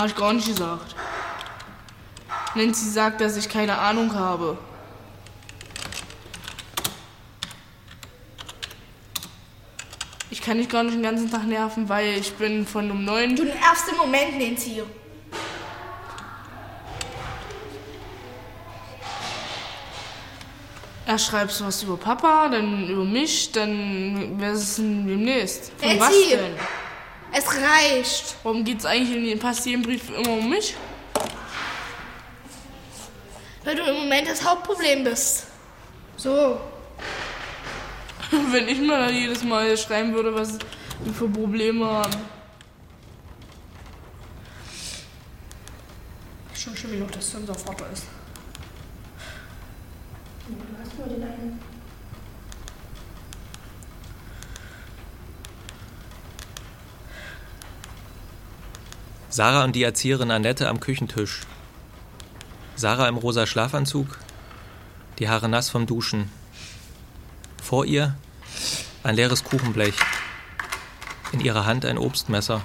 [0.00, 0.94] Habe ich gar nicht gesagt.
[2.54, 4.56] Nancy sagt, dass ich keine Ahnung habe.
[10.30, 13.36] Ich kann dich gar nicht den ganzen Tag nerven, weil ich bin von um neun.
[13.36, 14.82] Du, den ersten Moment, Nancy.
[21.06, 25.72] Erst schreibst du was über Papa, dann über mich, dann wer ist es denn demnächst?
[25.76, 26.30] Von was Nancy!
[26.30, 26.89] denn?
[27.32, 28.36] Es reicht.
[28.42, 30.74] Warum geht's eigentlich in den Pastienbrief immer um mich?
[33.64, 35.46] Weil du im Moment das Hauptproblem bist.
[36.16, 36.60] So.
[38.50, 40.58] Wenn ich mir dann jedes Mal schreiben würde, was
[41.04, 42.16] wir für Probleme haben.
[46.54, 48.04] Schon schon genug, dass du unser Vater ist.
[50.46, 51.69] Du hast nur den einen.
[59.32, 61.42] Sarah und die Erzieherin Annette am Küchentisch.
[62.74, 64.18] Sarah im rosa Schlafanzug,
[65.20, 66.32] die Haare nass vom Duschen.
[67.62, 68.16] Vor ihr
[69.04, 69.94] ein leeres Kuchenblech.
[71.30, 72.62] In ihrer Hand ein Obstmesser.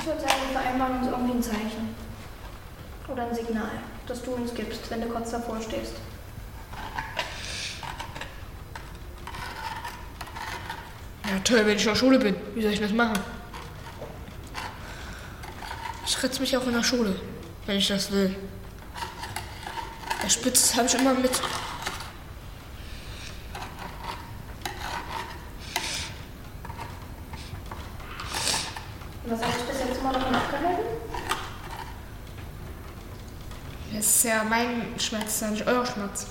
[0.00, 1.94] Ich würde sagen, wir vereinbaren uns irgendwie ein Zeichen.
[3.06, 3.70] Oder ein Signal,
[4.08, 5.94] das du uns gibst, wenn du kurz davor stehst.
[11.44, 12.36] Toll, wenn ich in der Schule bin.
[12.54, 13.18] Wie soll ich das machen?
[16.06, 17.16] Ich ritze mich auch in der Schule,
[17.66, 18.34] wenn ich das will.
[20.22, 21.30] Der Spitz habe ich immer mit.
[29.24, 30.84] Was habe ich bis jetzt immer davon abgehalten?
[33.94, 36.26] Das ist ja mein Schmerz, das ist nicht euer Schmerz.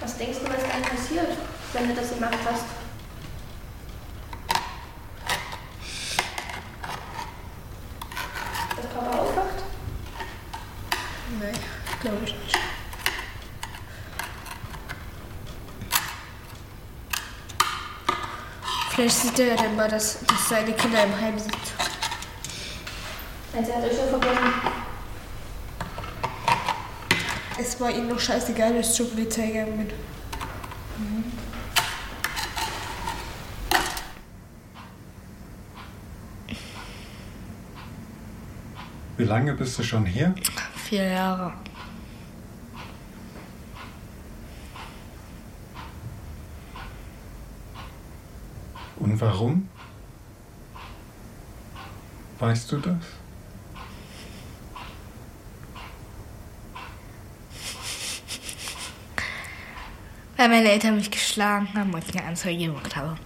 [0.00, 1.36] Was denkst du, was dann passiert,
[1.76, 2.64] wenn du das gemacht hast?
[8.76, 9.62] Dass Papa aufwacht?
[11.38, 11.52] Nee,
[12.00, 12.58] glaube ich nicht.
[18.94, 21.52] Vielleicht sieht er ja dann mal, dass, dass seine Kinder im Heim sind.
[23.52, 24.52] Du, er hat euch ja vergessen?
[27.58, 30.15] es war ihnen doch scheißegal, dass ich zur Polizei gegangen bin.
[39.26, 40.34] Lange bist du schon hier?
[40.76, 41.52] Vier Jahre.
[48.96, 49.68] Und warum?
[52.38, 52.96] Weißt du das?
[60.36, 63.16] Weil meine Eltern mich geschlagen haben und ich eine Anzeige gemacht habe.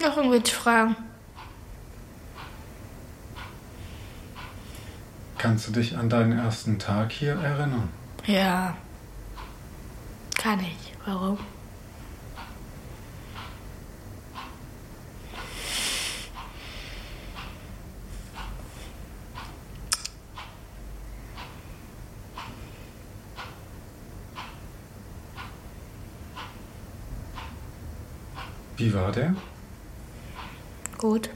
[0.00, 0.94] Noch irgendwelche Fragen?
[5.36, 7.88] Kannst du dich an deinen ersten Tag hier erinnern?
[8.26, 8.76] Ja.
[10.38, 10.92] Kann ich.
[11.04, 11.36] Warum?
[28.76, 29.34] Wie war der?
[31.02, 31.30] Gut.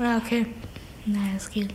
[0.00, 0.46] Ja, okay.
[1.06, 1.72] Naja, es geht.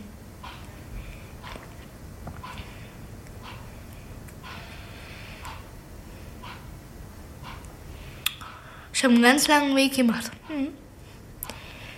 [8.92, 10.30] Ich habe einen ganz langen Weg gemacht.
[10.50, 10.68] Mhm.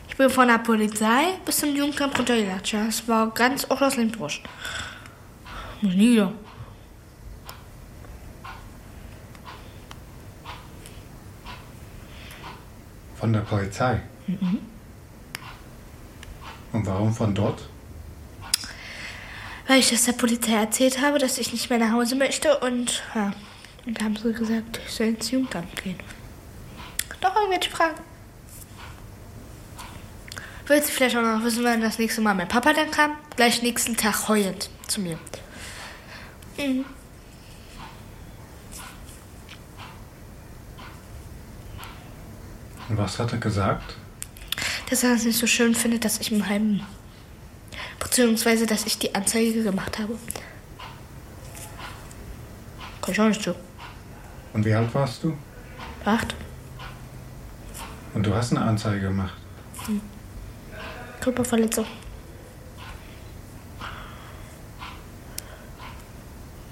[0.09, 2.75] Ich bin von der Polizei bis zum Jugendcamp runtergelatscht.
[2.75, 4.41] Ja, es war ganz auch aus Lindbrusch.
[5.81, 5.95] Noch
[13.31, 14.01] Von der Polizei.
[14.27, 14.59] Mhm.
[16.73, 17.63] Und warum von dort?
[19.69, 23.05] Weil ich das der Polizei erzählt habe, dass ich nicht mehr nach Hause möchte und
[23.15, 23.33] ja,
[23.87, 26.01] und da haben sie gesagt, ich soll ins Jugendamt gehen.
[27.23, 28.01] Noch irgendwelche Fragen?
[30.67, 33.13] Willst du vielleicht auch noch wissen, wann das nächste Mal mein Papa dann kam?
[33.37, 35.21] Gleich nächsten Tag heulend zu mir.
[36.59, 36.85] Mhm.
[42.91, 43.95] Und was hat er gesagt?
[44.91, 46.81] Dass er es nicht so schön findet, dass ich im Heim.
[48.01, 50.19] Beziehungsweise, dass ich die Anzeige gemacht habe.
[53.01, 53.55] Kann ich auch nicht so.
[54.53, 55.37] Und wie alt warst du?
[56.05, 56.35] Acht.
[58.13, 59.35] Und du hast eine Anzeige gemacht.
[59.87, 60.01] Hm.
[61.21, 61.87] Körperverletzung.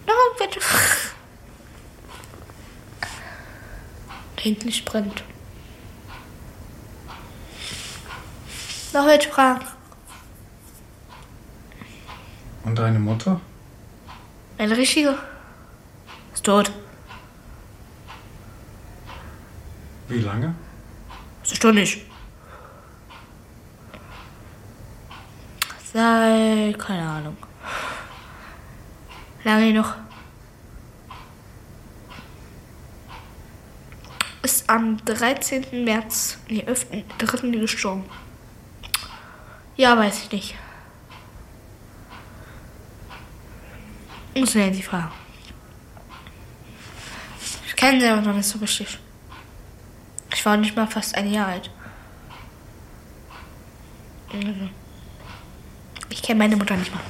[0.05, 0.13] Da
[4.43, 5.23] hinten nicht brennt.
[9.07, 9.65] Welche Fragen?
[12.65, 13.41] Und deine Mutter?
[14.59, 15.17] Eine richtige?
[16.35, 16.71] Ist tot.
[20.09, 20.55] Wie lange?
[21.43, 22.05] Ist doch nicht.
[25.93, 27.37] Seit, keine Ahnung.
[29.45, 29.95] Lange noch.
[34.43, 35.85] Ist am 13.
[35.85, 36.87] März, nee, 11.
[37.19, 37.49] 3.
[37.59, 38.05] gestorben.
[39.79, 40.55] Ja, weiß ich nicht.
[44.35, 45.13] Muss ja die fragen.
[47.65, 48.99] Ich kenne sie aber noch nicht so richtig.
[50.35, 51.71] Ich war nicht mal fast ein Jahr alt.
[54.33, 54.69] Also,
[56.09, 57.01] Ich kenne meine Mutter nicht mal.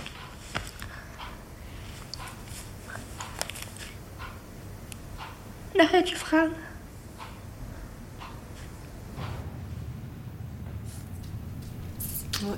[5.75, 6.68] Noch welche Fragen?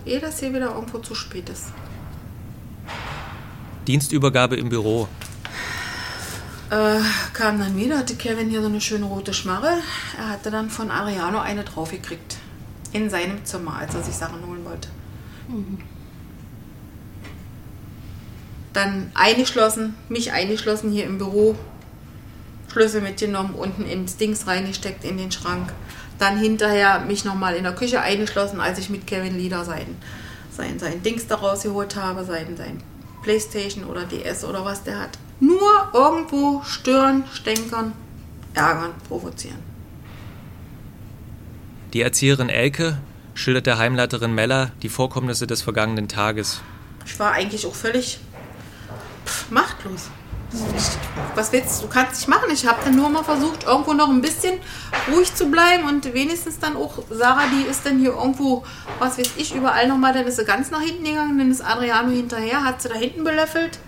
[0.05, 1.66] Ehe das hier wieder irgendwo zu spät ist.
[3.87, 5.09] Dienstübergabe im Büro.
[6.70, 7.00] Äh,
[7.33, 9.79] kam dann wieder, hatte Kevin hier so eine schöne rote Schmarre.
[10.16, 12.37] Er hatte dann von Ariano eine draufgekriegt.
[12.92, 14.88] In seinem Zimmer, als er sich Sachen holen wollte.
[18.72, 21.57] Dann eingeschlossen, mich eingeschlossen hier im Büro.
[22.72, 25.72] Schlüssel mitgenommen, unten ins Dings reingesteckt in den Schrank.
[26.20, 29.96] Dann hinterher mich nochmal in der Küche eingeschlossen, als ich mit Kevin Lieder sein,
[30.54, 32.83] sein, sein Dings da rausgeholt habe, sein, sein
[33.22, 35.18] Playstation oder DS oder was der hat.
[35.40, 37.94] Nur irgendwo stören, stänkern,
[38.52, 39.59] ärgern, provozieren.
[41.94, 42.98] Die Erzieherin Elke
[43.35, 46.61] schildert der Heimleiterin Mella die Vorkommnisse des vergangenen Tages.
[47.06, 48.20] Ich war eigentlich auch völlig
[49.48, 50.11] machtlos.
[51.34, 51.86] Was willst du?
[51.86, 52.50] Du kannst nicht machen.
[52.52, 54.58] Ich habe dann nur mal versucht, irgendwo noch ein bisschen
[55.12, 58.64] ruhig zu bleiben und wenigstens dann auch, Sarah, die ist dann hier irgendwo,
[58.98, 62.10] was weiß ich, überall nochmal, dann ist sie ganz nach hinten gegangen, dann ist Adriano
[62.10, 63.78] hinterher, hat sie da hinten belöffelt.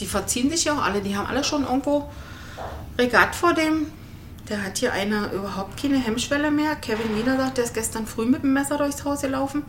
[0.00, 2.10] Die verziehen sich ja auch alle, die haben alle schon irgendwo
[2.98, 3.86] Regat vor dem.
[4.48, 6.76] Der hat hier eine überhaupt keine Hemmschwelle mehr.
[6.76, 9.64] Kevin Wiener sagt, der ist gestern früh mit dem Messer durchs Haus gelaufen,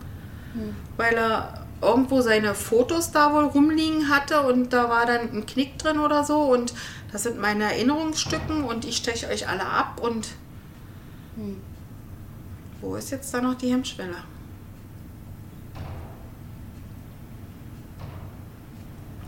[0.97, 5.77] weil er irgendwo seine Fotos da wohl rumliegen hatte und da war dann ein Knick
[5.77, 6.73] drin oder so und
[7.11, 10.29] das sind meine Erinnerungsstücken und ich steche euch alle ab und
[12.81, 14.15] wo ist jetzt da noch die Hemmschwelle?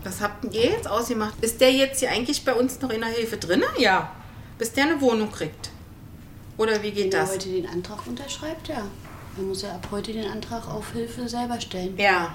[0.04, 1.34] Was habt ihr jetzt ausgemacht?
[1.42, 3.62] Ist der jetzt hier eigentlich bei uns noch in der Hilfe drin?
[3.78, 4.10] Ja.
[4.56, 5.70] Bis der eine Wohnung kriegt.
[6.56, 7.34] Oder wie geht Wenn er das?
[7.34, 8.82] heute den Antrag unterschreibt, ja.
[9.38, 11.96] Er muss ja ab heute den Antrag auf Hilfe selber stellen.
[11.96, 12.34] Ja.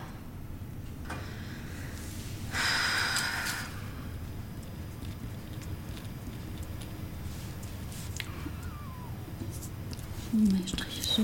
[10.31, 11.23] Hm, Strich so.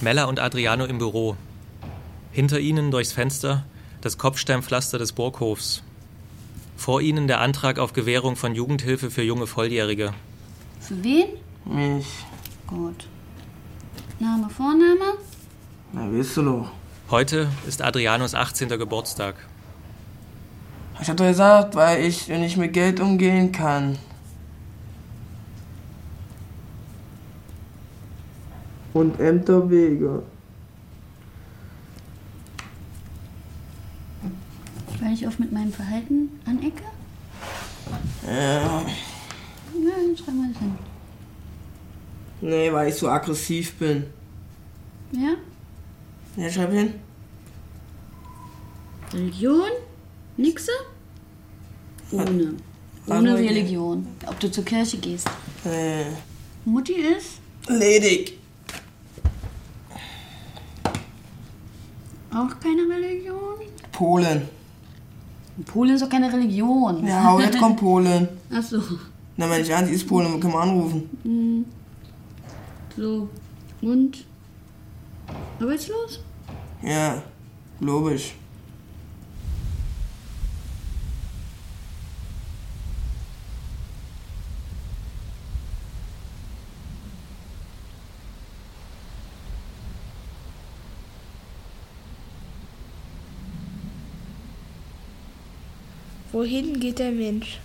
[0.00, 1.36] Mella und Adriano im Büro.
[2.32, 3.64] Hinter ihnen durchs Fenster
[4.00, 5.84] das Kopfsteinpflaster des Burghofs.
[6.76, 10.14] Vor ihnen der Antrag auf Gewährung von Jugendhilfe für junge Volljährige.
[10.80, 11.28] Für wen?
[11.64, 12.06] Mich.
[12.66, 13.06] Gut.
[14.20, 15.16] Name, Vorname?
[15.94, 16.72] Na, weißt du doch.
[17.10, 18.68] Heute ist Adrianos 18.
[18.68, 19.34] Geburtstag.
[21.00, 23.98] Ich hab doch gesagt, weil ich, wenn ich mit Geld umgehen kann.
[28.92, 30.22] Und Ämter Wege.
[35.00, 36.82] Weil ich oft mit meinem Verhalten anecke?
[38.26, 38.32] Ja.
[38.32, 38.82] Ja,
[39.96, 40.89] dann schreiben wir das hin.
[42.40, 44.04] Nee, weil ich so aggressiv bin.
[45.12, 45.34] Ja?
[46.36, 46.94] Ja, schreib hin.
[49.12, 49.70] Religion?
[50.36, 50.70] Nixe?
[52.12, 52.54] Ohne.
[53.06, 53.34] Ohne?
[53.36, 54.06] Religion.
[54.26, 55.28] Ob du zur Kirche gehst.
[55.64, 56.06] Nee.
[56.64, 57.40] Mutti ist?
[57.68, 58.38] Ledig.
[62.32, 63.56] Auch keine Religion?
[63.92, 64.48] Polen.
[65.66, 67.06] Polen ist doch keine Religion.
[67.06, 68.28] Ja, heute kommt Polen.
[68.52, 68.80] Ach so.
[69.36, 71.10] Na, wenn ich an, sie ist Polen, können wir anrufen.
[71.24, 71.64] Hm.
[72.96, 73.28] So.
[73.80, 74.24] Und?
[75.60, 76.20] Arbeitslos?
[76.82, 77.22] Ja,
[77.80, 78.34] logisch.
[96.32, 97.58] Wohin geht der Mensch?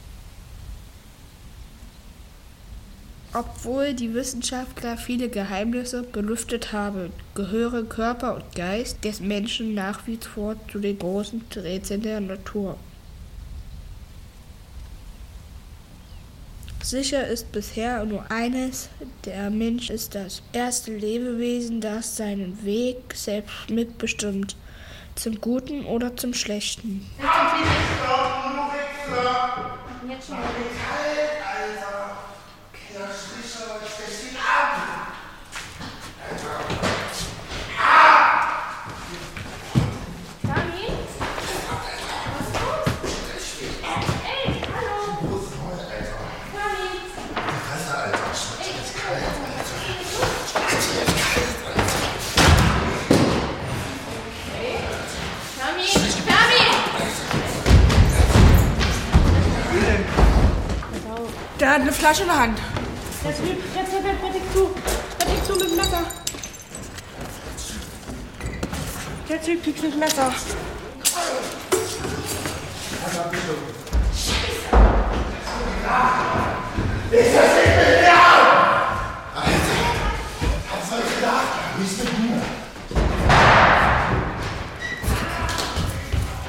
[3.38, 10.16] Obwohl die Wissenschaftler viele Geheimnisse gelüftet haben, gehören Körper und Geist des Menschen nach wie
[10.16, 12.78] vor zu den großen Rätseln der Natur.
[16.82, 18.88] Sicher ist bisher nur eines,
[19.26, 24.56] der Mensch ist das erste Lebewesen, das seinen Weg selbst mitbestimmt,
[25.16, 27.06] zum Guten oder zum Schlechten.
[30.08, 31.05] Jetzt schon.
[61.76, 62.58] Hat eine Flasche in der Hand.
[62.58, 64.70] Typ, der dich zu.
[65.30, 66.04] Dich zu mit dem Messer.
[69.28, 70.32] Der Typ kriegt mit dem Messer.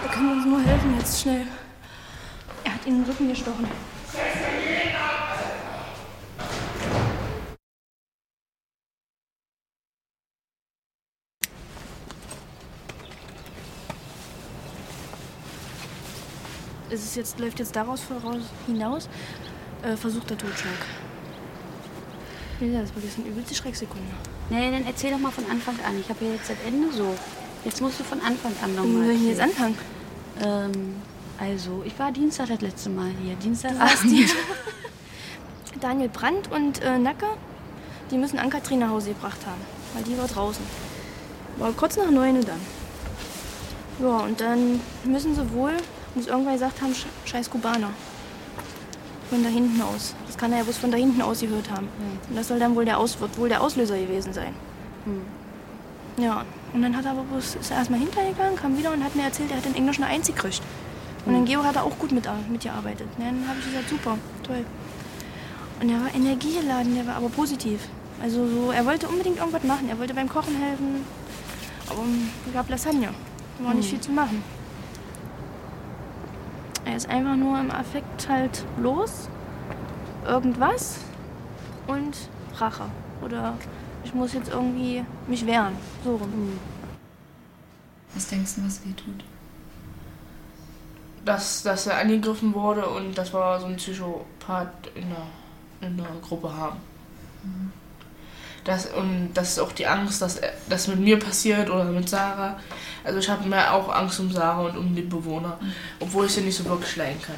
[0.03, 1.47] Er kann uns nur helfen, jetzt schnell.
[2.63, 3.96] Er hat ihn in den Rücken gestochen.
[16.97, 19.09] Es ist jetzt, läuft jetzt daraus voraus, hinaus,
[19.83, 20.73] äh, versuchter Totschlag.
[22.61, 24.07] Ja, das war gestern übelste Schrecksekunde.
[24.49, 26.01] Nee, dann erzähl doch mal von Anfang an.
[26.01, 27.15] Ich habe ja jetzt das Ende so.
[27.67, 29.05] Jetzt musst du von Anfang an Wo nochmal.
[29.05, 29.79] soll ich denn jetzt anfangen?
[30.43, 30.95] Ähm,
[31.39, 33.35] also, ich war Dienstag das letzte Mal hier.
[33.35, 33.83] Du Dienstagabend.
[33.91, 34.27] warst die-
[35.81, 37.27] Daniel Brandt und äh, Nacke,
[38.11, 39.61] die müssen Ann-Kathrin nach Hause gebracht haben,
[39.93, 40.65] weil die war draußen.
[41.59, 42.61] War kurz nach neun dann.
[44.01, 45.73] Ja, und dann müssen sie wohl,
[46.17, 47.91] muss irgendwann gesagt haben, Sch- scheiß Kubaner.
[49.31, 50.15] Von da hinten aus.
[50.27, 51.89] Das kann er ja bloß von da hinten aus gehört haben.
[52.29, 54.55] Und das soll dann wohl der, aus, wohl der Auslöser gewesen sein.
[56.19, 59.15] Ja, und dann hat er aber bloß, ist er erstmal hintergegangen, kam wieder und hat
[59.15, 60.63] mir erzählt, er hat den Englisch eine Eins gekriegt.
[61.27, 63.09] Und in Geo hat er auch gut mit, mitgearbeitet.
[63.19, 64.65] Ja, dann habe ich gesagt, super, toll.
[65.81, 67.81] Und er war energiegeladen, der war aber positiv.
[68.23, 69.89] Also so, er wollte unbedingt irgendwas machen.
[69.91, 71.05] Er wollte beim Kochen helfen.
[71.91, 72.01] Aber
[72.47, 73.09] es gab Lasagne.
[73.59, 73.91] War nicht Hm.
[73.91, 74.43] viel zu machen.
[76.87, 79.29] Er ist einfach nur im Affekt halt los.
[80.25, 81.01] Irgendwas.
[81.89, 82.17] Und
[82.59, 82.85] Rache.
[83.23, 83.55] Oder
[84.05, 85.75] ich muss jetzt irgendwie mich wehren.
[86.05, 86.59] So rum.
[88.15, 89.25] Was denkst du, was weh tut?
[91.25, 96.07] Dass, dass er angegriffen wurde und dass wir so einen Psychopath in der, in der
[96.23, 96.79] Gruppe haben.
[98.67, 102.59] Das, und das ist auch die Angst, dass das mit mir passiert oder mit Sarah.
[103.05, 105.57] Also ich habe mehr auch Angst um Sarah und um die Bewohner,
[106.01, 107.37] obwohl ich sie nicht so wirklich leiden kann.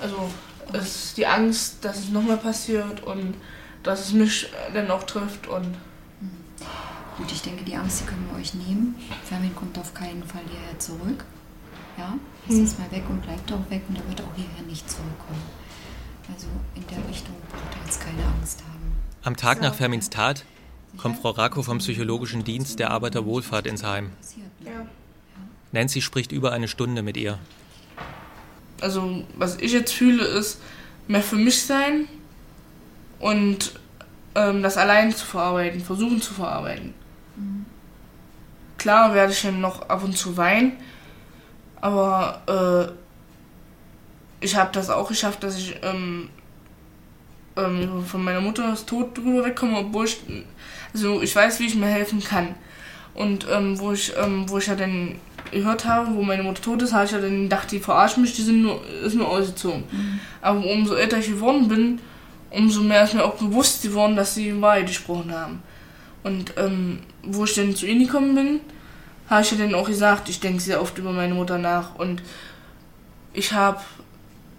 [0.00, 0.28] Also
[0.72, 3.34] es ist die Angst, dass es nochmal passiert und
[3.84, 5.76] dass es mich dann auch trifft und
[7.16, 8.94] Gut, ich denke, die Angst, die können wir euch nehmen.
[9.28, 11.24] Fermin kommt auf keinen Fall hierher zurück.
[11.98, 12.14] Ja,
[12.48, 12.64] ist Hm.
[12.64, 15.42] jetzt mal weg und bleibt auch weg und er wird auch hierher nicht zurückkommen.
[16.32, 18.69] Also in der Richtung braucht er jetzt keine Angst haben.
[19.22, 20.44] Am Tag nach Fermins Tat
[20.96, 24.10] kommt Frau Rako vom psychologischen Dienst der Arbeiterwohlfahrt ins Heim.
[24.64, 24.86] ja.
[25.72, 27.38] Nancy spricht über eine Stunde mit ihr.
[28.80, 30.60] also was ich jetzt fühle, ist
[31.06, 32.08] mehr für mich sein
[33.18, 33.78] und
[34.34, 36.94] ähm, das allein zu verarbeiten, versuchen zu verarbeiten.
[38.78, 40.72] Klar werde ich dann noch ab und zu weinen,
[41.80, 42.94] aber
[44.40, 46.30] äh, ich habe das auch geschafft, dass ich ähm,
[47.56, 50.20] ähm, von meiner Mutters Tod drüber wegkomme, obwohl ich,
[50.92, 52.54] also ich weiß, wie ich mir helfen kann.
[53.14, 55.16] Und ähm, wo ich, ähm, wo ich ja dann
[55.50, 58.34] gehört habe, wo meine Mutter tot ist, habe ich ja dann gedacht, die verarschen mich,
[58.34, 59.84] die sind nur, ist nur ausgezogen.
[60.40, 61.98] Aber umso älter ich geworden bin,
[62.50, 65.62] umso mehr ist mir auch bewusst geworden, dass sie Wahrheit gesprochen haben.
[66.22, 68.60] Und ähm, wo ich dann zu ihnen gekommen bin,
[69.28, 71.94] habe ich ja dann auch gesagt, ich denke sehr oft über meine Mutter nach.
[71.96, 72.22] Und
[73.32, 73.80] ich habe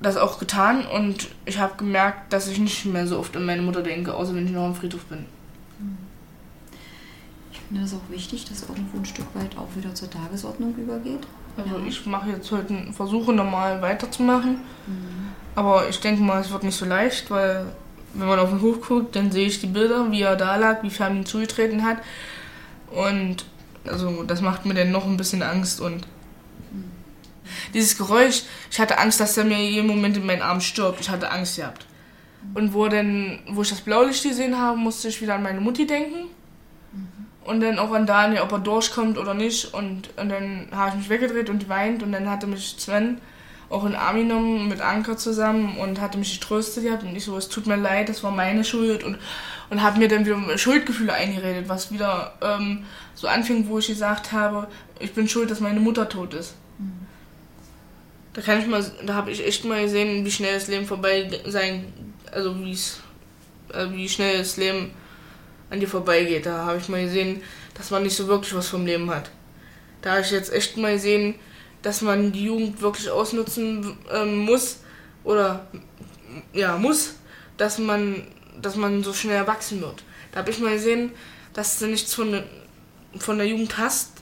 [0.01, 3.61] das auch getan und ich habe gemerkt, dass ich nicht mehr so oft an meine
[3.61, 5.25] Mutter denke, außer wenn ich noch am Friedhof bin.
[7.51, 11.27] Ich finde es auch wichtig, dass irgendwo ein Stück weit auch wieder zur Tagesordnung übergeht.
[11.57, 14.61] Also ich mache jetzt heute einen Versuche normal weiterzumachen.
[15.55, 17.65] Aber ich denke mal, es wird nicht so leicht, weil
[18.13, 20.83] wenn man auf den Hof guckt, dann sehe ich die Bilder, wie er da lag,
[20.83, 21.97] wie Fermin zugetreten hat.
[22.91, 23.45] Und
[23.85, 26.07] also das macht mir dann noch ein bisschen Angst und
[27.73, 31.01] dieses Geräusch, ich hatte Angst, dass er mir jeden Moment in meinen Arm stirbt.
[31.01, 31.85] Ich hatte Angst gehabt.
[32.53, 35.85] Und wo dann, wo ich das Blaulicht gesehen habe, musste ich wieder an meine Mutti
[35.85, 36.29] denken.
[37.43, 39.73] Und dann auch an Daniel, ob er durchkommt oder nicht.
[39.73, 42.03] Und, und dann habe ich mich weggedreht und geweint.
[42.03, 43.19] Und dann hatte mich Sven
[43.69, 47.03] auch in den Arm genommen mit Anker zusammen und hatte mich getröstet gehabt.
[47.03, 49.03] Und ich so, es tut mir leid, das war meine Schuld.
[49.03, 49.17] Und,
[49.69, 52.85] und habe mir dann wieder Schuldgefühle eingeredet, was wieder ähm,
[53.15, 54.67] so anfing, wo ich gesagt habe,
[54.99, 56.55] ich bin schuld, dass meine Mutter tot ist.
[58.33, 61.29] Da kann ich mal, da habe ich echt mal gesehen, wie schnell das Leben vorbei
[61.45, 61.91] sein,
[62.31, 63.01] also wie es,
[63.73, 64.91] äh, wie schnell das Leben
[65.69, 66.45] an dir vorbeigeht.
[66.45, 67.41] Da habe ich mal gesehen,
[67.73, 69.29] dass man nicht so wirklich was vom Leben hat.
[70.01, 71.35] Da habe ich jetzt echt mal gesehen,
[71.81, 74.79] dass man die Jugend wirklich ausnutzen ähm, muss
[75.23, 75.67] oder
[76.53, 77.15] ja muss,
[77.57, 78.27] dass man,
[78.61, 80.03] dass man so schnell erwachsen wird.
[80.31, 81.11] Da habe ich mal gesehen,
[81.53, 82.43] dass du nichts von,
[83.17, 84.20] von der Jugend hast.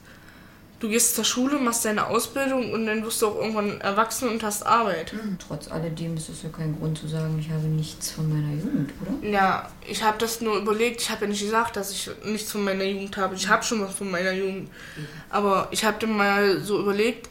[0.80, 4.42] Du gehst zur Schule, machst deine Ausbildung und dann wirst du auch irgendwann erwachsen und
[4.44, 5.14] hast Arbeit.
[5.46, 8.92] Trotz alledem ist es ja kein Grund zu sagen, ich habe nichts von meiner Jugend,
[9.02, 9.28] oder?
[9.30, 11.02] Ja, ich habe das nur überlegt.
[11.02, 13.36] Ich habe ja nicht gesagt, dass ich nichts von meiner Jugend habe.
[13.36, 14.70] Ich habe schon was von meiner Jugend.
[15.30, 17.28] Aber ich habe dann mal so überlegt,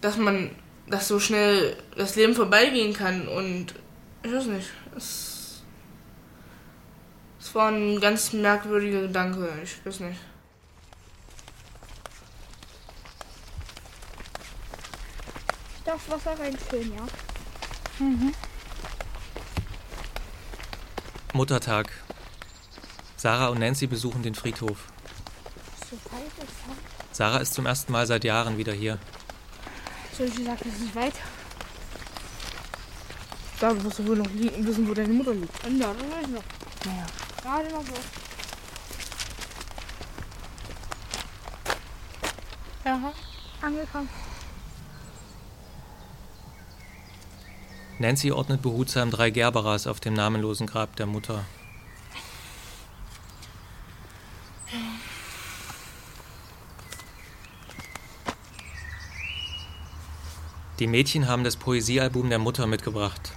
[0.00, 0.50] dass man,
[0.86, 3.26] dass so schnell das Leben vorbeigehen kann.
[3.26, 3.74] Und
[4.22, 4.68] ich weiß nicht.
[4.96, 5.62] Es,
[7.40, 9.48] es war ein ganz merkwürdiger Gedanke.
[9.64, 10.20] Ich weiß nicht.
[15.82, 17.02] Ich darf Wasser reinfüllen, ja?
[17.98, 18.32] Mhm.
[21.32, 21.90] Muttertag.
[23.16, 24.86] Sarah und Nancy besuchen den Friedhof.
[25.90, 26.52] So kalt ist
[27.10, 27.16] es.
[27.16, 29.00] Sarah ist zum ersten Mal seit Jahren wieder hier.
[30.16, 31.14] So, ich gesagt, das ist nicht weit.
[33.58, 35.52] Da wirst du wohl noch liegen, wissen, wo deine Mutter liegt.
[35.64, 36.44] Ja, das weiß ich noch.
[36.84, 37.06] Naja,
[37.42, 37.94] gerade noch so.
[42.84, 43.12] Ja,
[43.60, 44.31] angekommen.
[48.02, 51.44] Nancy ordnet behutsam drei Gerberas auf dem namenlosen Grab der Mutter.
[60.80, 63.34] Die Mädchen haben das Poesiealbum der Mutter mitgebracht.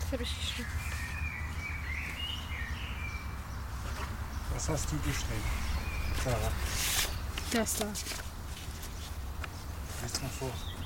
[0.00, 0.68] Das habe ich geschrieben.
[4.54, 5.42] Was hast du geschrieben,
[6.24, 6.52] Sarah?
[7.52, 7.84] Das da.
[10.02, 10.85] Lies mal vor.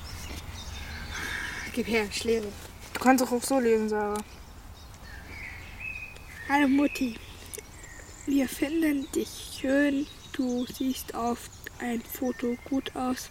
[1.73, 2.49] Gib her, ich lese.
[2.93, 4.23] Du kannst doch auch so lesen, Sarah.
[6.49, 7.17] Hallo Mutti.
[8.27, 10.07] Wir finden dich schön.
[10.33, 11.49] Du siehst auf
[11.79, 13.31] ein Foto gut aus.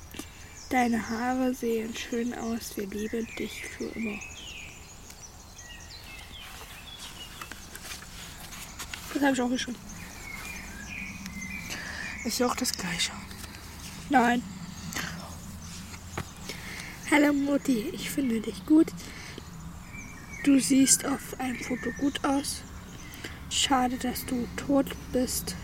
[0.69, 2.77] Deine Haare sehen schön aus.
[2.77, 4.19] Wir lieben dich für immer.
[9.13, 9.77] Das habe ich auch geschrieben.
[12.23, 13.11] Ist ja auch das Gleiche.
[14.09, 14.43] Nein.
[17.11, 18.87] Hallo Mutti, ich finde dich gut.
[20.43, 22.61] Du siehst auf einem Foto gut aus.
[23.49, 25.55] Schade, dass du tot bist.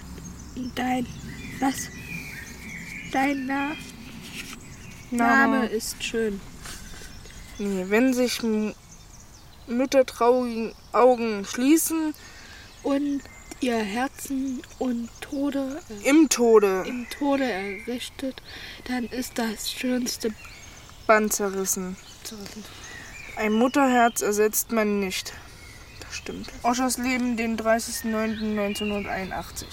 [0.73, 1.05] Dein
[1.59, 1.89] was?
[3.11, 3.75] Dein Na
[5.11, 5.65] Name Name.
[5.67, 6.41] ist schön.
[7.59, 8.41] Nee, wenn sich
[9.67, 12.15] Mütter traurigen Augen schließen
[12.81, 13.21] und
[13.61, 18.41] ihr Herzen und Tode im Tode im Tode errichtet,
[18.85, 20.33] dann ist das schönste
[21.07, 21.95] Band zerrissen.
[23.37, 25.33] Ein Mutterherz ersetzt man nicht.
[25.99, 26.49] Das stimmt.
[26.63, 29.65] Oschers Leben, den 30.09.1981.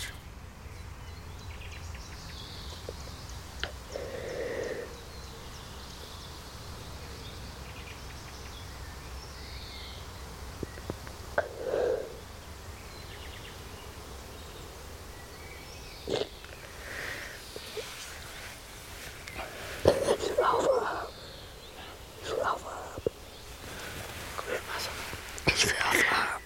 [25.55, 26.43] Ich will aufhaben.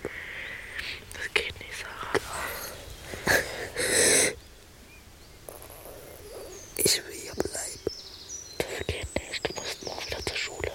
[1.14, 2.12] Das geht nicht, Sarah.
[6.76, 7.80] Ich will hier bleiben.
[8.58, 9.48] Das geht nicht.
[9.48, 10.72] Du musst morgen wieder zur Schule.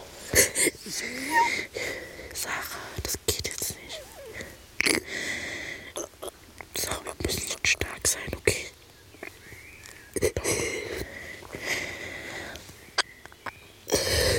[2.34, 4.02] Sarah, das geht jetzt nicht.
[6.76, 8.68] Sarah, wir müssen schon stark sein, okay?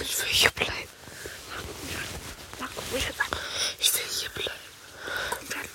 [0.05, 0.89] Ich will hier bleiben.
[3.79, 4.51] Ich will hier bleiben.
[5.31, 5.69] Komm dann.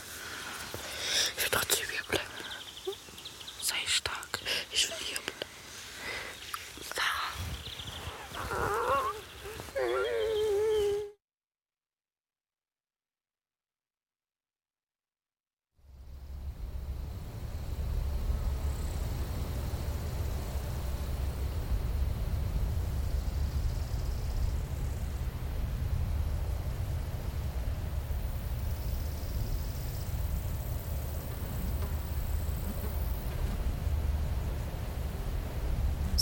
[1.37, 2.31] Ich will trotzdem hier bleiben.
[3.61, 4.39] Sei stark.
[4.71, 5.33] Ich will hier bleiben.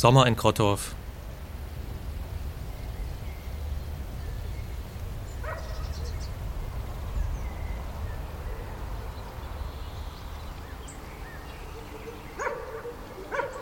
[0.05, 0.93] Sommer in Krottorf.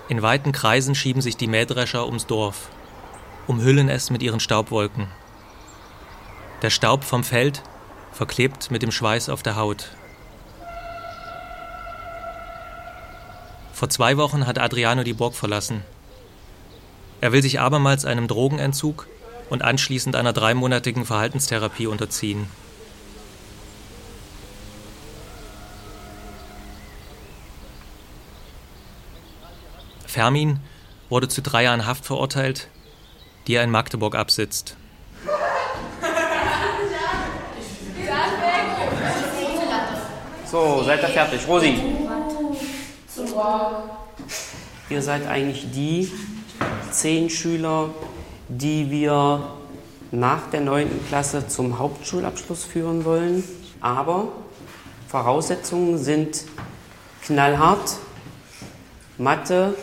[0.09, 2.67] In weiten Kreisen schieben sich die Mähdrescher ums Dorf,
[3.47, 5.07] umhüllen es mit ihren Staubwolken.
[6.61, 7.63] Der Staub vom Feld
[8.11, 9.91] verklebt mit dem Schweiß auf der Haut.
[13.71, 15.85] Vor zwei Wochen hat Adriano die Burg verlassen.
[17.23, 19.07] Er will sich abermals einem Drogenentzug
[19.49, 22.47] und anschließend einer dreimonatigen Verhaltenstherapie unterziehen.
[30.05, 30.59] Fermin
[31.07, 32.67] wurde zu drei Jahren Haft verurteilt,
[33.47, 34.75] die er in Magdeburg absitzt.
[40.51, 41.47] So, seid ihr fertig.
[41.47, 41.81] Rosi.
[44.89, 46.11] Ihr seid eigentlich die
[46.93, 47.89] zehn Schüler,
[48.47, 49.47] die wir
[50.11, 50.87] nach der 9.
[51.07, 53.43] Klasse zum Hauptschulabschluss führen wollen.
[53.81, 54.29] Aber
[55.07, 56.45] Voraussetzungen sind
[57.23, 57.97] knallhart,
[59.17, 59.75] Mathe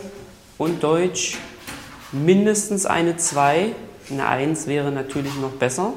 [0.57, 1.37] und Deutsch
[2.11, 3.73] mindestens eine 2.
[4.09, 5.93] Eine 1 wäre natürlich noch besser.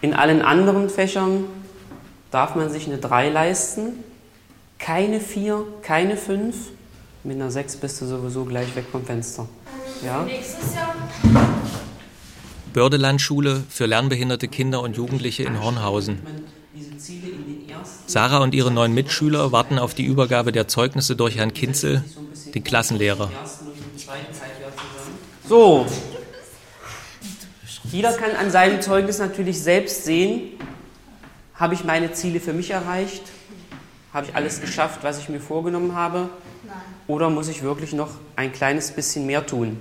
[0.00, 1.44] In allen anderen Fächern
[2.30, 4.04] darf man sich eine 3 leisten.
[4.78, 6.56] Keine 4, keine 5.
[7.22, 9.46] Mit einer 6 bist du sowieso gleich weg vom Fenster.
[10.04, 10.22] Ja?
[10.22, 10.94] Nächstes Jahr.
[12.74, 16.20] Bördelandschule für lernbehinderte Kinder und Jugendliche in Hornhausen.
[18.06, 22.04] Sarah und ihre neuen Mitschüler warten auf die Übergabe der Zeugnisse durch Herrn Kinzel,
[22.54, 23.30] den Klassenlehrer.
[25.48, 25.86] So.
[27.84, 30.50] Jeder kann an seinem Zeugnis natürlich selbst sehen,
[31.54, 33.22] habe ich meine Ziele für mich erreicht?
[34.12, 36.28] Habe ich alles geschafft, was ich mir vorgenommen habe?
[37.06, 39.78] Oder muss ich wirklich noch ein kleines bisschen mehr tun?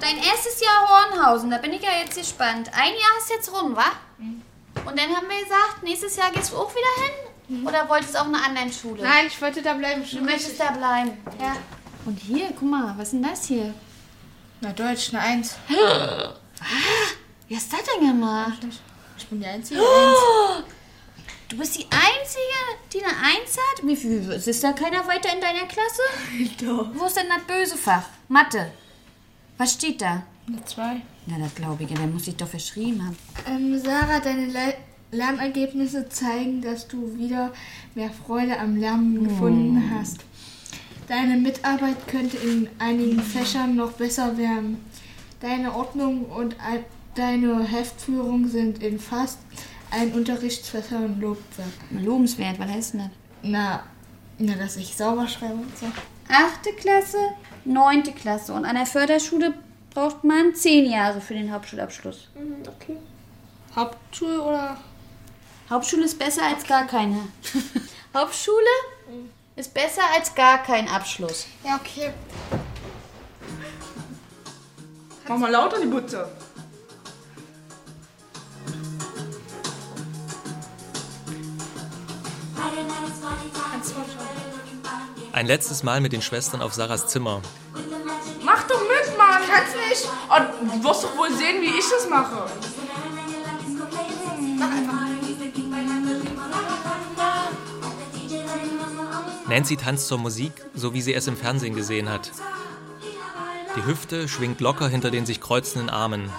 [0.00, 2.70] Dein erstes Jahr Hornhausen, da bin ich ja jetzt gespannt.
[2.72, 3.92] Ein Jahr ist jetzt rum, wa?
[4.18, 7.66] Und dann haben wir gesagt, nächstes Jahr gehst du auch wieder hin?
[7.66, 9.02] Oder wolltest du auch in einer anderen Schule?
[9.02, 10.02] Nein, ich wollte da bleiben.
[10.10, 11.18] Du möchtest da bleiben.
[11.40, 11.56] Ja.
[12.04, 13.74] Und hier, guck mal, was ist denn das hier?
[14.60, 15.56] Na, Deutsch, eine Eins.
[16.60, 17.14] Ah,
[17.46, 18.58] wie hast du das denn gemacht?
[19.16, 19.80] Ich bin die Einzige.
[19.80, 19.84] Oh,
[21.48, 22.58] du bist die Einzige,
[22.92, 23.86] die eine Eins hat?
[23.86, 24.28] Wie viel?
[24.30, 26.02] Ist da keiner weiter in deiner Klasse?
[26.64, 26.88] Doch.
[26.94, 28.04] Wo ist denn das böse Fach?
[28.28, 28.70] Mathe.
[29.56, 30.22] Was steht da?
[30.46, 31.00] Eine Zwei.
[31.26, 33.16] Na, das glaube ich, ja, der muss sich doch verschrieben haben.
[33.46, 34.74] Ähm, Sarah, deine Le
[35.10, 37.50] Lernergebnisse zeigen, dass du wieder
[37.94, 40.18] mehr Freude am Lernen gefunden hast.
[41.06, 44.84] Deine Mitarbeit könnte in einigen Fächern noch besser werden.
[45.40, 46.84] Deine Ordnung und ein-
[47.14, 49.38] deine Heftführung sind in fast
[49.90, 51.68] allen Unterrichtsfächern lobenswert.
[51.90, 53.10] Lobenswert, was heißt denn das?
[53.42, 53.82] Na,
[54.38, 55.86] na, dass ich sauber schreibe und so.
[56.28, 57.18] Achte Klasse,
[57.64, 58.52] neunte Klasse.
[58.52, 59.54] Und an der Förderschule
[59.90, 62.28] braucht man zehn Jahre für den Hauptschulabschluss.
[62.66, 62.96] Okay.
[63.74, 64.76] Hauptschule oder?
[65.70, 67.28] Hauptschule ist besser als gar keine.
[68.14, 68.58] Hauptschule
[69.56, 71.46] ist besser als gar kein Abschluss.
[71.64, 72.12] Ja, okay.
[75.28, 76.28] Mach mal lauter die Butze.
[85.32, 87.40] Ein letztes Mal mit den Schwestern auf Sarahs Zimmer.
[88.42, 89.42] Mach doch mit, Mann.
[89.48, 90.08] Kannst nicht.
[90.28, 92.46] Oh, du wirst doch wohl sehen, wie ich das mache.
[99.48, 102.32] Nancy tanzt zur Musik, so wie sie es im Fernsehen gesehen hat.
[103.76, 106.30] Die Hüfte schwingt locker hinter den sich kreuzenden Armen.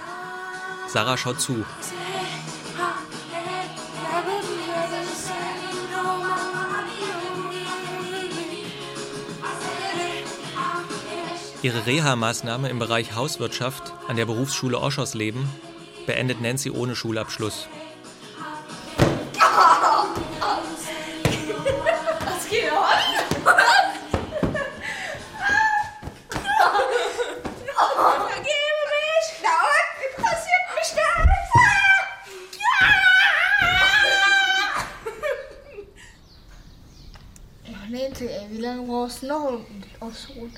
[0.88, 1.66] Sarah schaut zu.
[11.62, 15.50] Ihre Reha-Maßnahme im Bereich Hauswirtschaft an der Berufsschule Oschersleben
[16.06, 17.68] beendet Nancy ohne Schulabschluss.
[37.90, 40.54] Nancy, ey, wie lange brauchst du noch, um dich auszuruhen?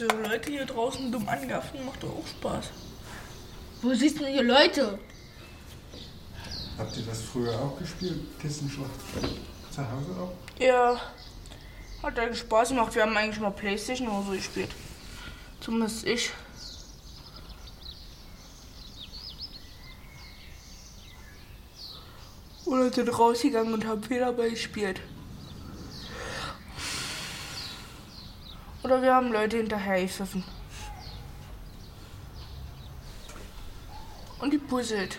[0.00, 0.06] So
[0.40, 2.70] Leute hier draußen dumm angaffen, macht doch auch Spaß.
[3.82, 4.98] Wo siehst du hier Leute?
[6.78, 8.20] Habt ihr das früher auch gespielt?
[8.40, 8.90] Kissenschlacht?
[9.70, 10.32] Zu Hause auch?
[10.58, 10.98] Ja.
[12.02, 12.94] Hat eigentlich Spaß gemacht.
[12.94, 14.70] Wir haben eigentlich mal Playstation oder so gespielt.
[15.60, 16.30] Zumindest ich.
[22.64, 25.02] Oder sind rausgegangen und haben Federball gespielt.
[28.90, 30.42] Oder wir haben Leute hinterher gepfiffen.
[34.40, 35.16] Und die puzzelt.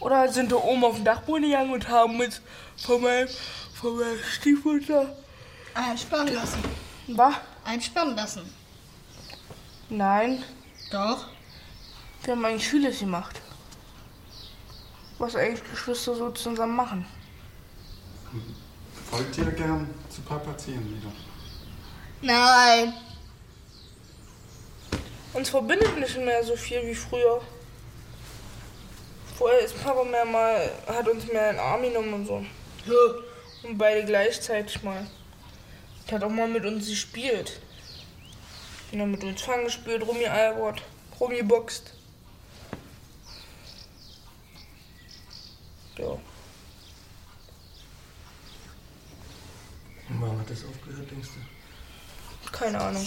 [0.00, 2.40] Oder sind da oben auf dem Dachboden gegangen und haben uns
[2.76, 3.28] von meinem,
[3.72, 5.16] von meiner Stiefmutter
[5.72, 6.58] Einsperren lassen.
[7.06, 7.36] Was?
[7.64, 8.52] Einsperren lassen.
[9.90, 10.42] Nein.
[10.90, 11.28] Doch.
[12.24, 13.40] Wir haben eigentlich vieles gemacht.
[15.18, 17.06] Was eigentlich Geschwister so zusammen machen.
[19.12, 21.29] Wollt ihr gern zu Papa ziehen wieder?
[22.22, 22.94] Nein.
[25.32, 27.40] Uns verbindet nicht mehr so viel wie früher.
[29.38, 32.44] Vorher ist Papa mehr mal, hat uns mehr in den Arm genommen und so.
[33.62, 35.06] Und beide gleichzeitig mal.
[36.08, 37.60] Der hat auch mal mit uns gespielt.
[38.92, 40.82] Und dann mit uns Fang gespielt, rumgealbert,
[41.18, 41.92] rumgeboxt.
[45.96, 46.06] Ja.
[50.08, 51.49] Und warum hat das aufgehört, denkst du?
[52.52, 53.06] Keine Ahnung.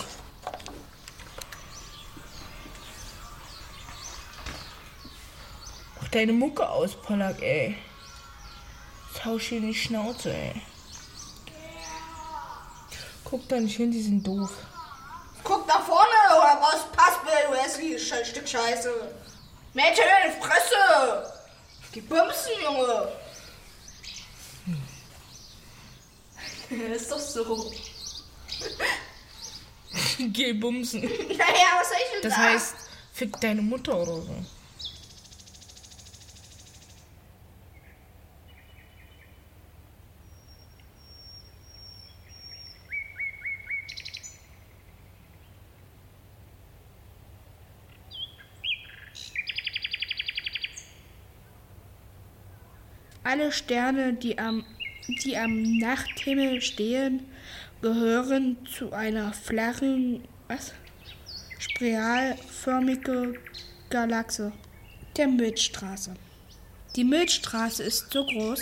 [6.01, 7.77] Mach deine Mucke aus, Pollack, ey.
[9.37, 10.61] Ich hier in die Schnauze, ey.
[13.23, 14.51] Guck da nicht hin, die sind doof.
[15.43, 16.91] Guck nach vorne oder was?
[16.91, 18.91] Passbild, du hässliches Sche- Stück Scheiße.
[19.73, 20.03] Mädchen
[20.41, 21.33] Fresse!
[21.95, 23.11] Die Bumsen, Junge!
[26.95, 27.71] ist doch so.
[30.33, 31.01] Geh bumsen.
[31.29, 32.53] Naja, was soll ich denn Das sagen?
[32.53, 32.75] heißt,
[33.13, 34.35] fick deine Mutter oder so.
[53.23, 54.65] Alle Sterne, die am,
[55.07, 57.25] die am Nachthimmel stehen,
[57.83, 60.73] gehören zu einer flachen, was?
[61.59, 63.35] spiralförmige
[63.91, 64.51] Galaxie,
[65.15, 66.15] der Milchstraße.
[66.95, 68.59] Die Milchstraße ist so groß,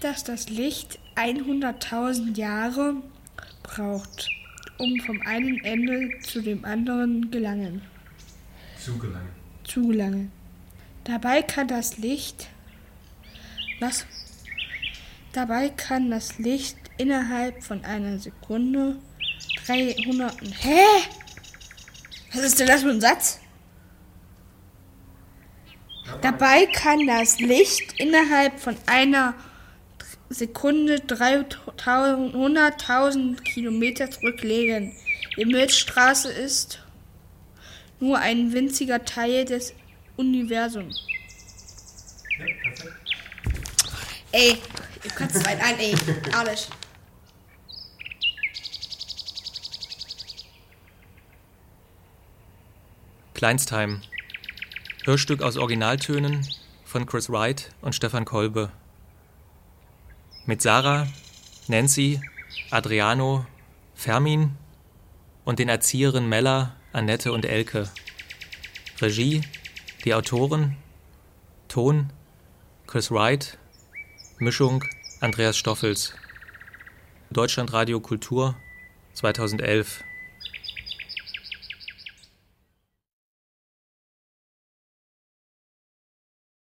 [0.00, 2.94] dass das Licht 100.000 Jahre
[3.64, 4.28] braucht,
[4.78, 7.82] um vom einen Ende zu dem anderen gelangen.
[8.78, 9.32] Zu gelangen.
[9.64, 10.32] Zu gelangen.
[11.04, 12.48] Dabei kann das Licht
[13.82, 14.06] was?
[15.32, 18.96] Dabei kann das Licht innerhalb von einer Sekunde
[19.66, 20.36] 300.
[20.60, 20.84] Hä?
[22.32, 23.40] Was ist denn das für ein Satz?
[26.20, 29.34] Dabei kann das Licht innerhalb von einer
[30.28, 34.92] Sekunde 300.000 Kilometer zurücklegen.
[35.36, 36.78] Die Milchstraße ist
[37.98, 39.74] nur ein winziger Teil des
[40.16, 41.04] Universums.
[42.38, 42.94] Ja, perfekt.
[44.30, 44.56] Ey,
[45.04, 45.94] ihr könnt es weit ein, ey.
[46.32, 46.68] Ehrlich.
[53.42, 54.00] Kleinstheim.
[55.02, 56.46] Hörstück aus Originaltönen
[56.84, 58.70] von Chris Wright und Stefan Kolbe.
[60.46, 61.08] Mit Sarah,
[61.66, 62.20] Nancy,
[62.70, 63.44] Adriano,
[63.96, 64.52] Fermin
[65.44, 67.90] und den Erzieherinnen Mella, Annette und Elke.
[69.00, 69.40] Regie,
[70.04, 70.76] die Autoren,
[71.66, 72.12] Ton,
[72.86, 73.58] Chris Wright,
[74.38, 74.84] Mischung,
[75.18, 76.14] Andreas Stoffels.
[77.30, 78.54] Deutschlandradio Kultur
[79.14, 80.04] 2011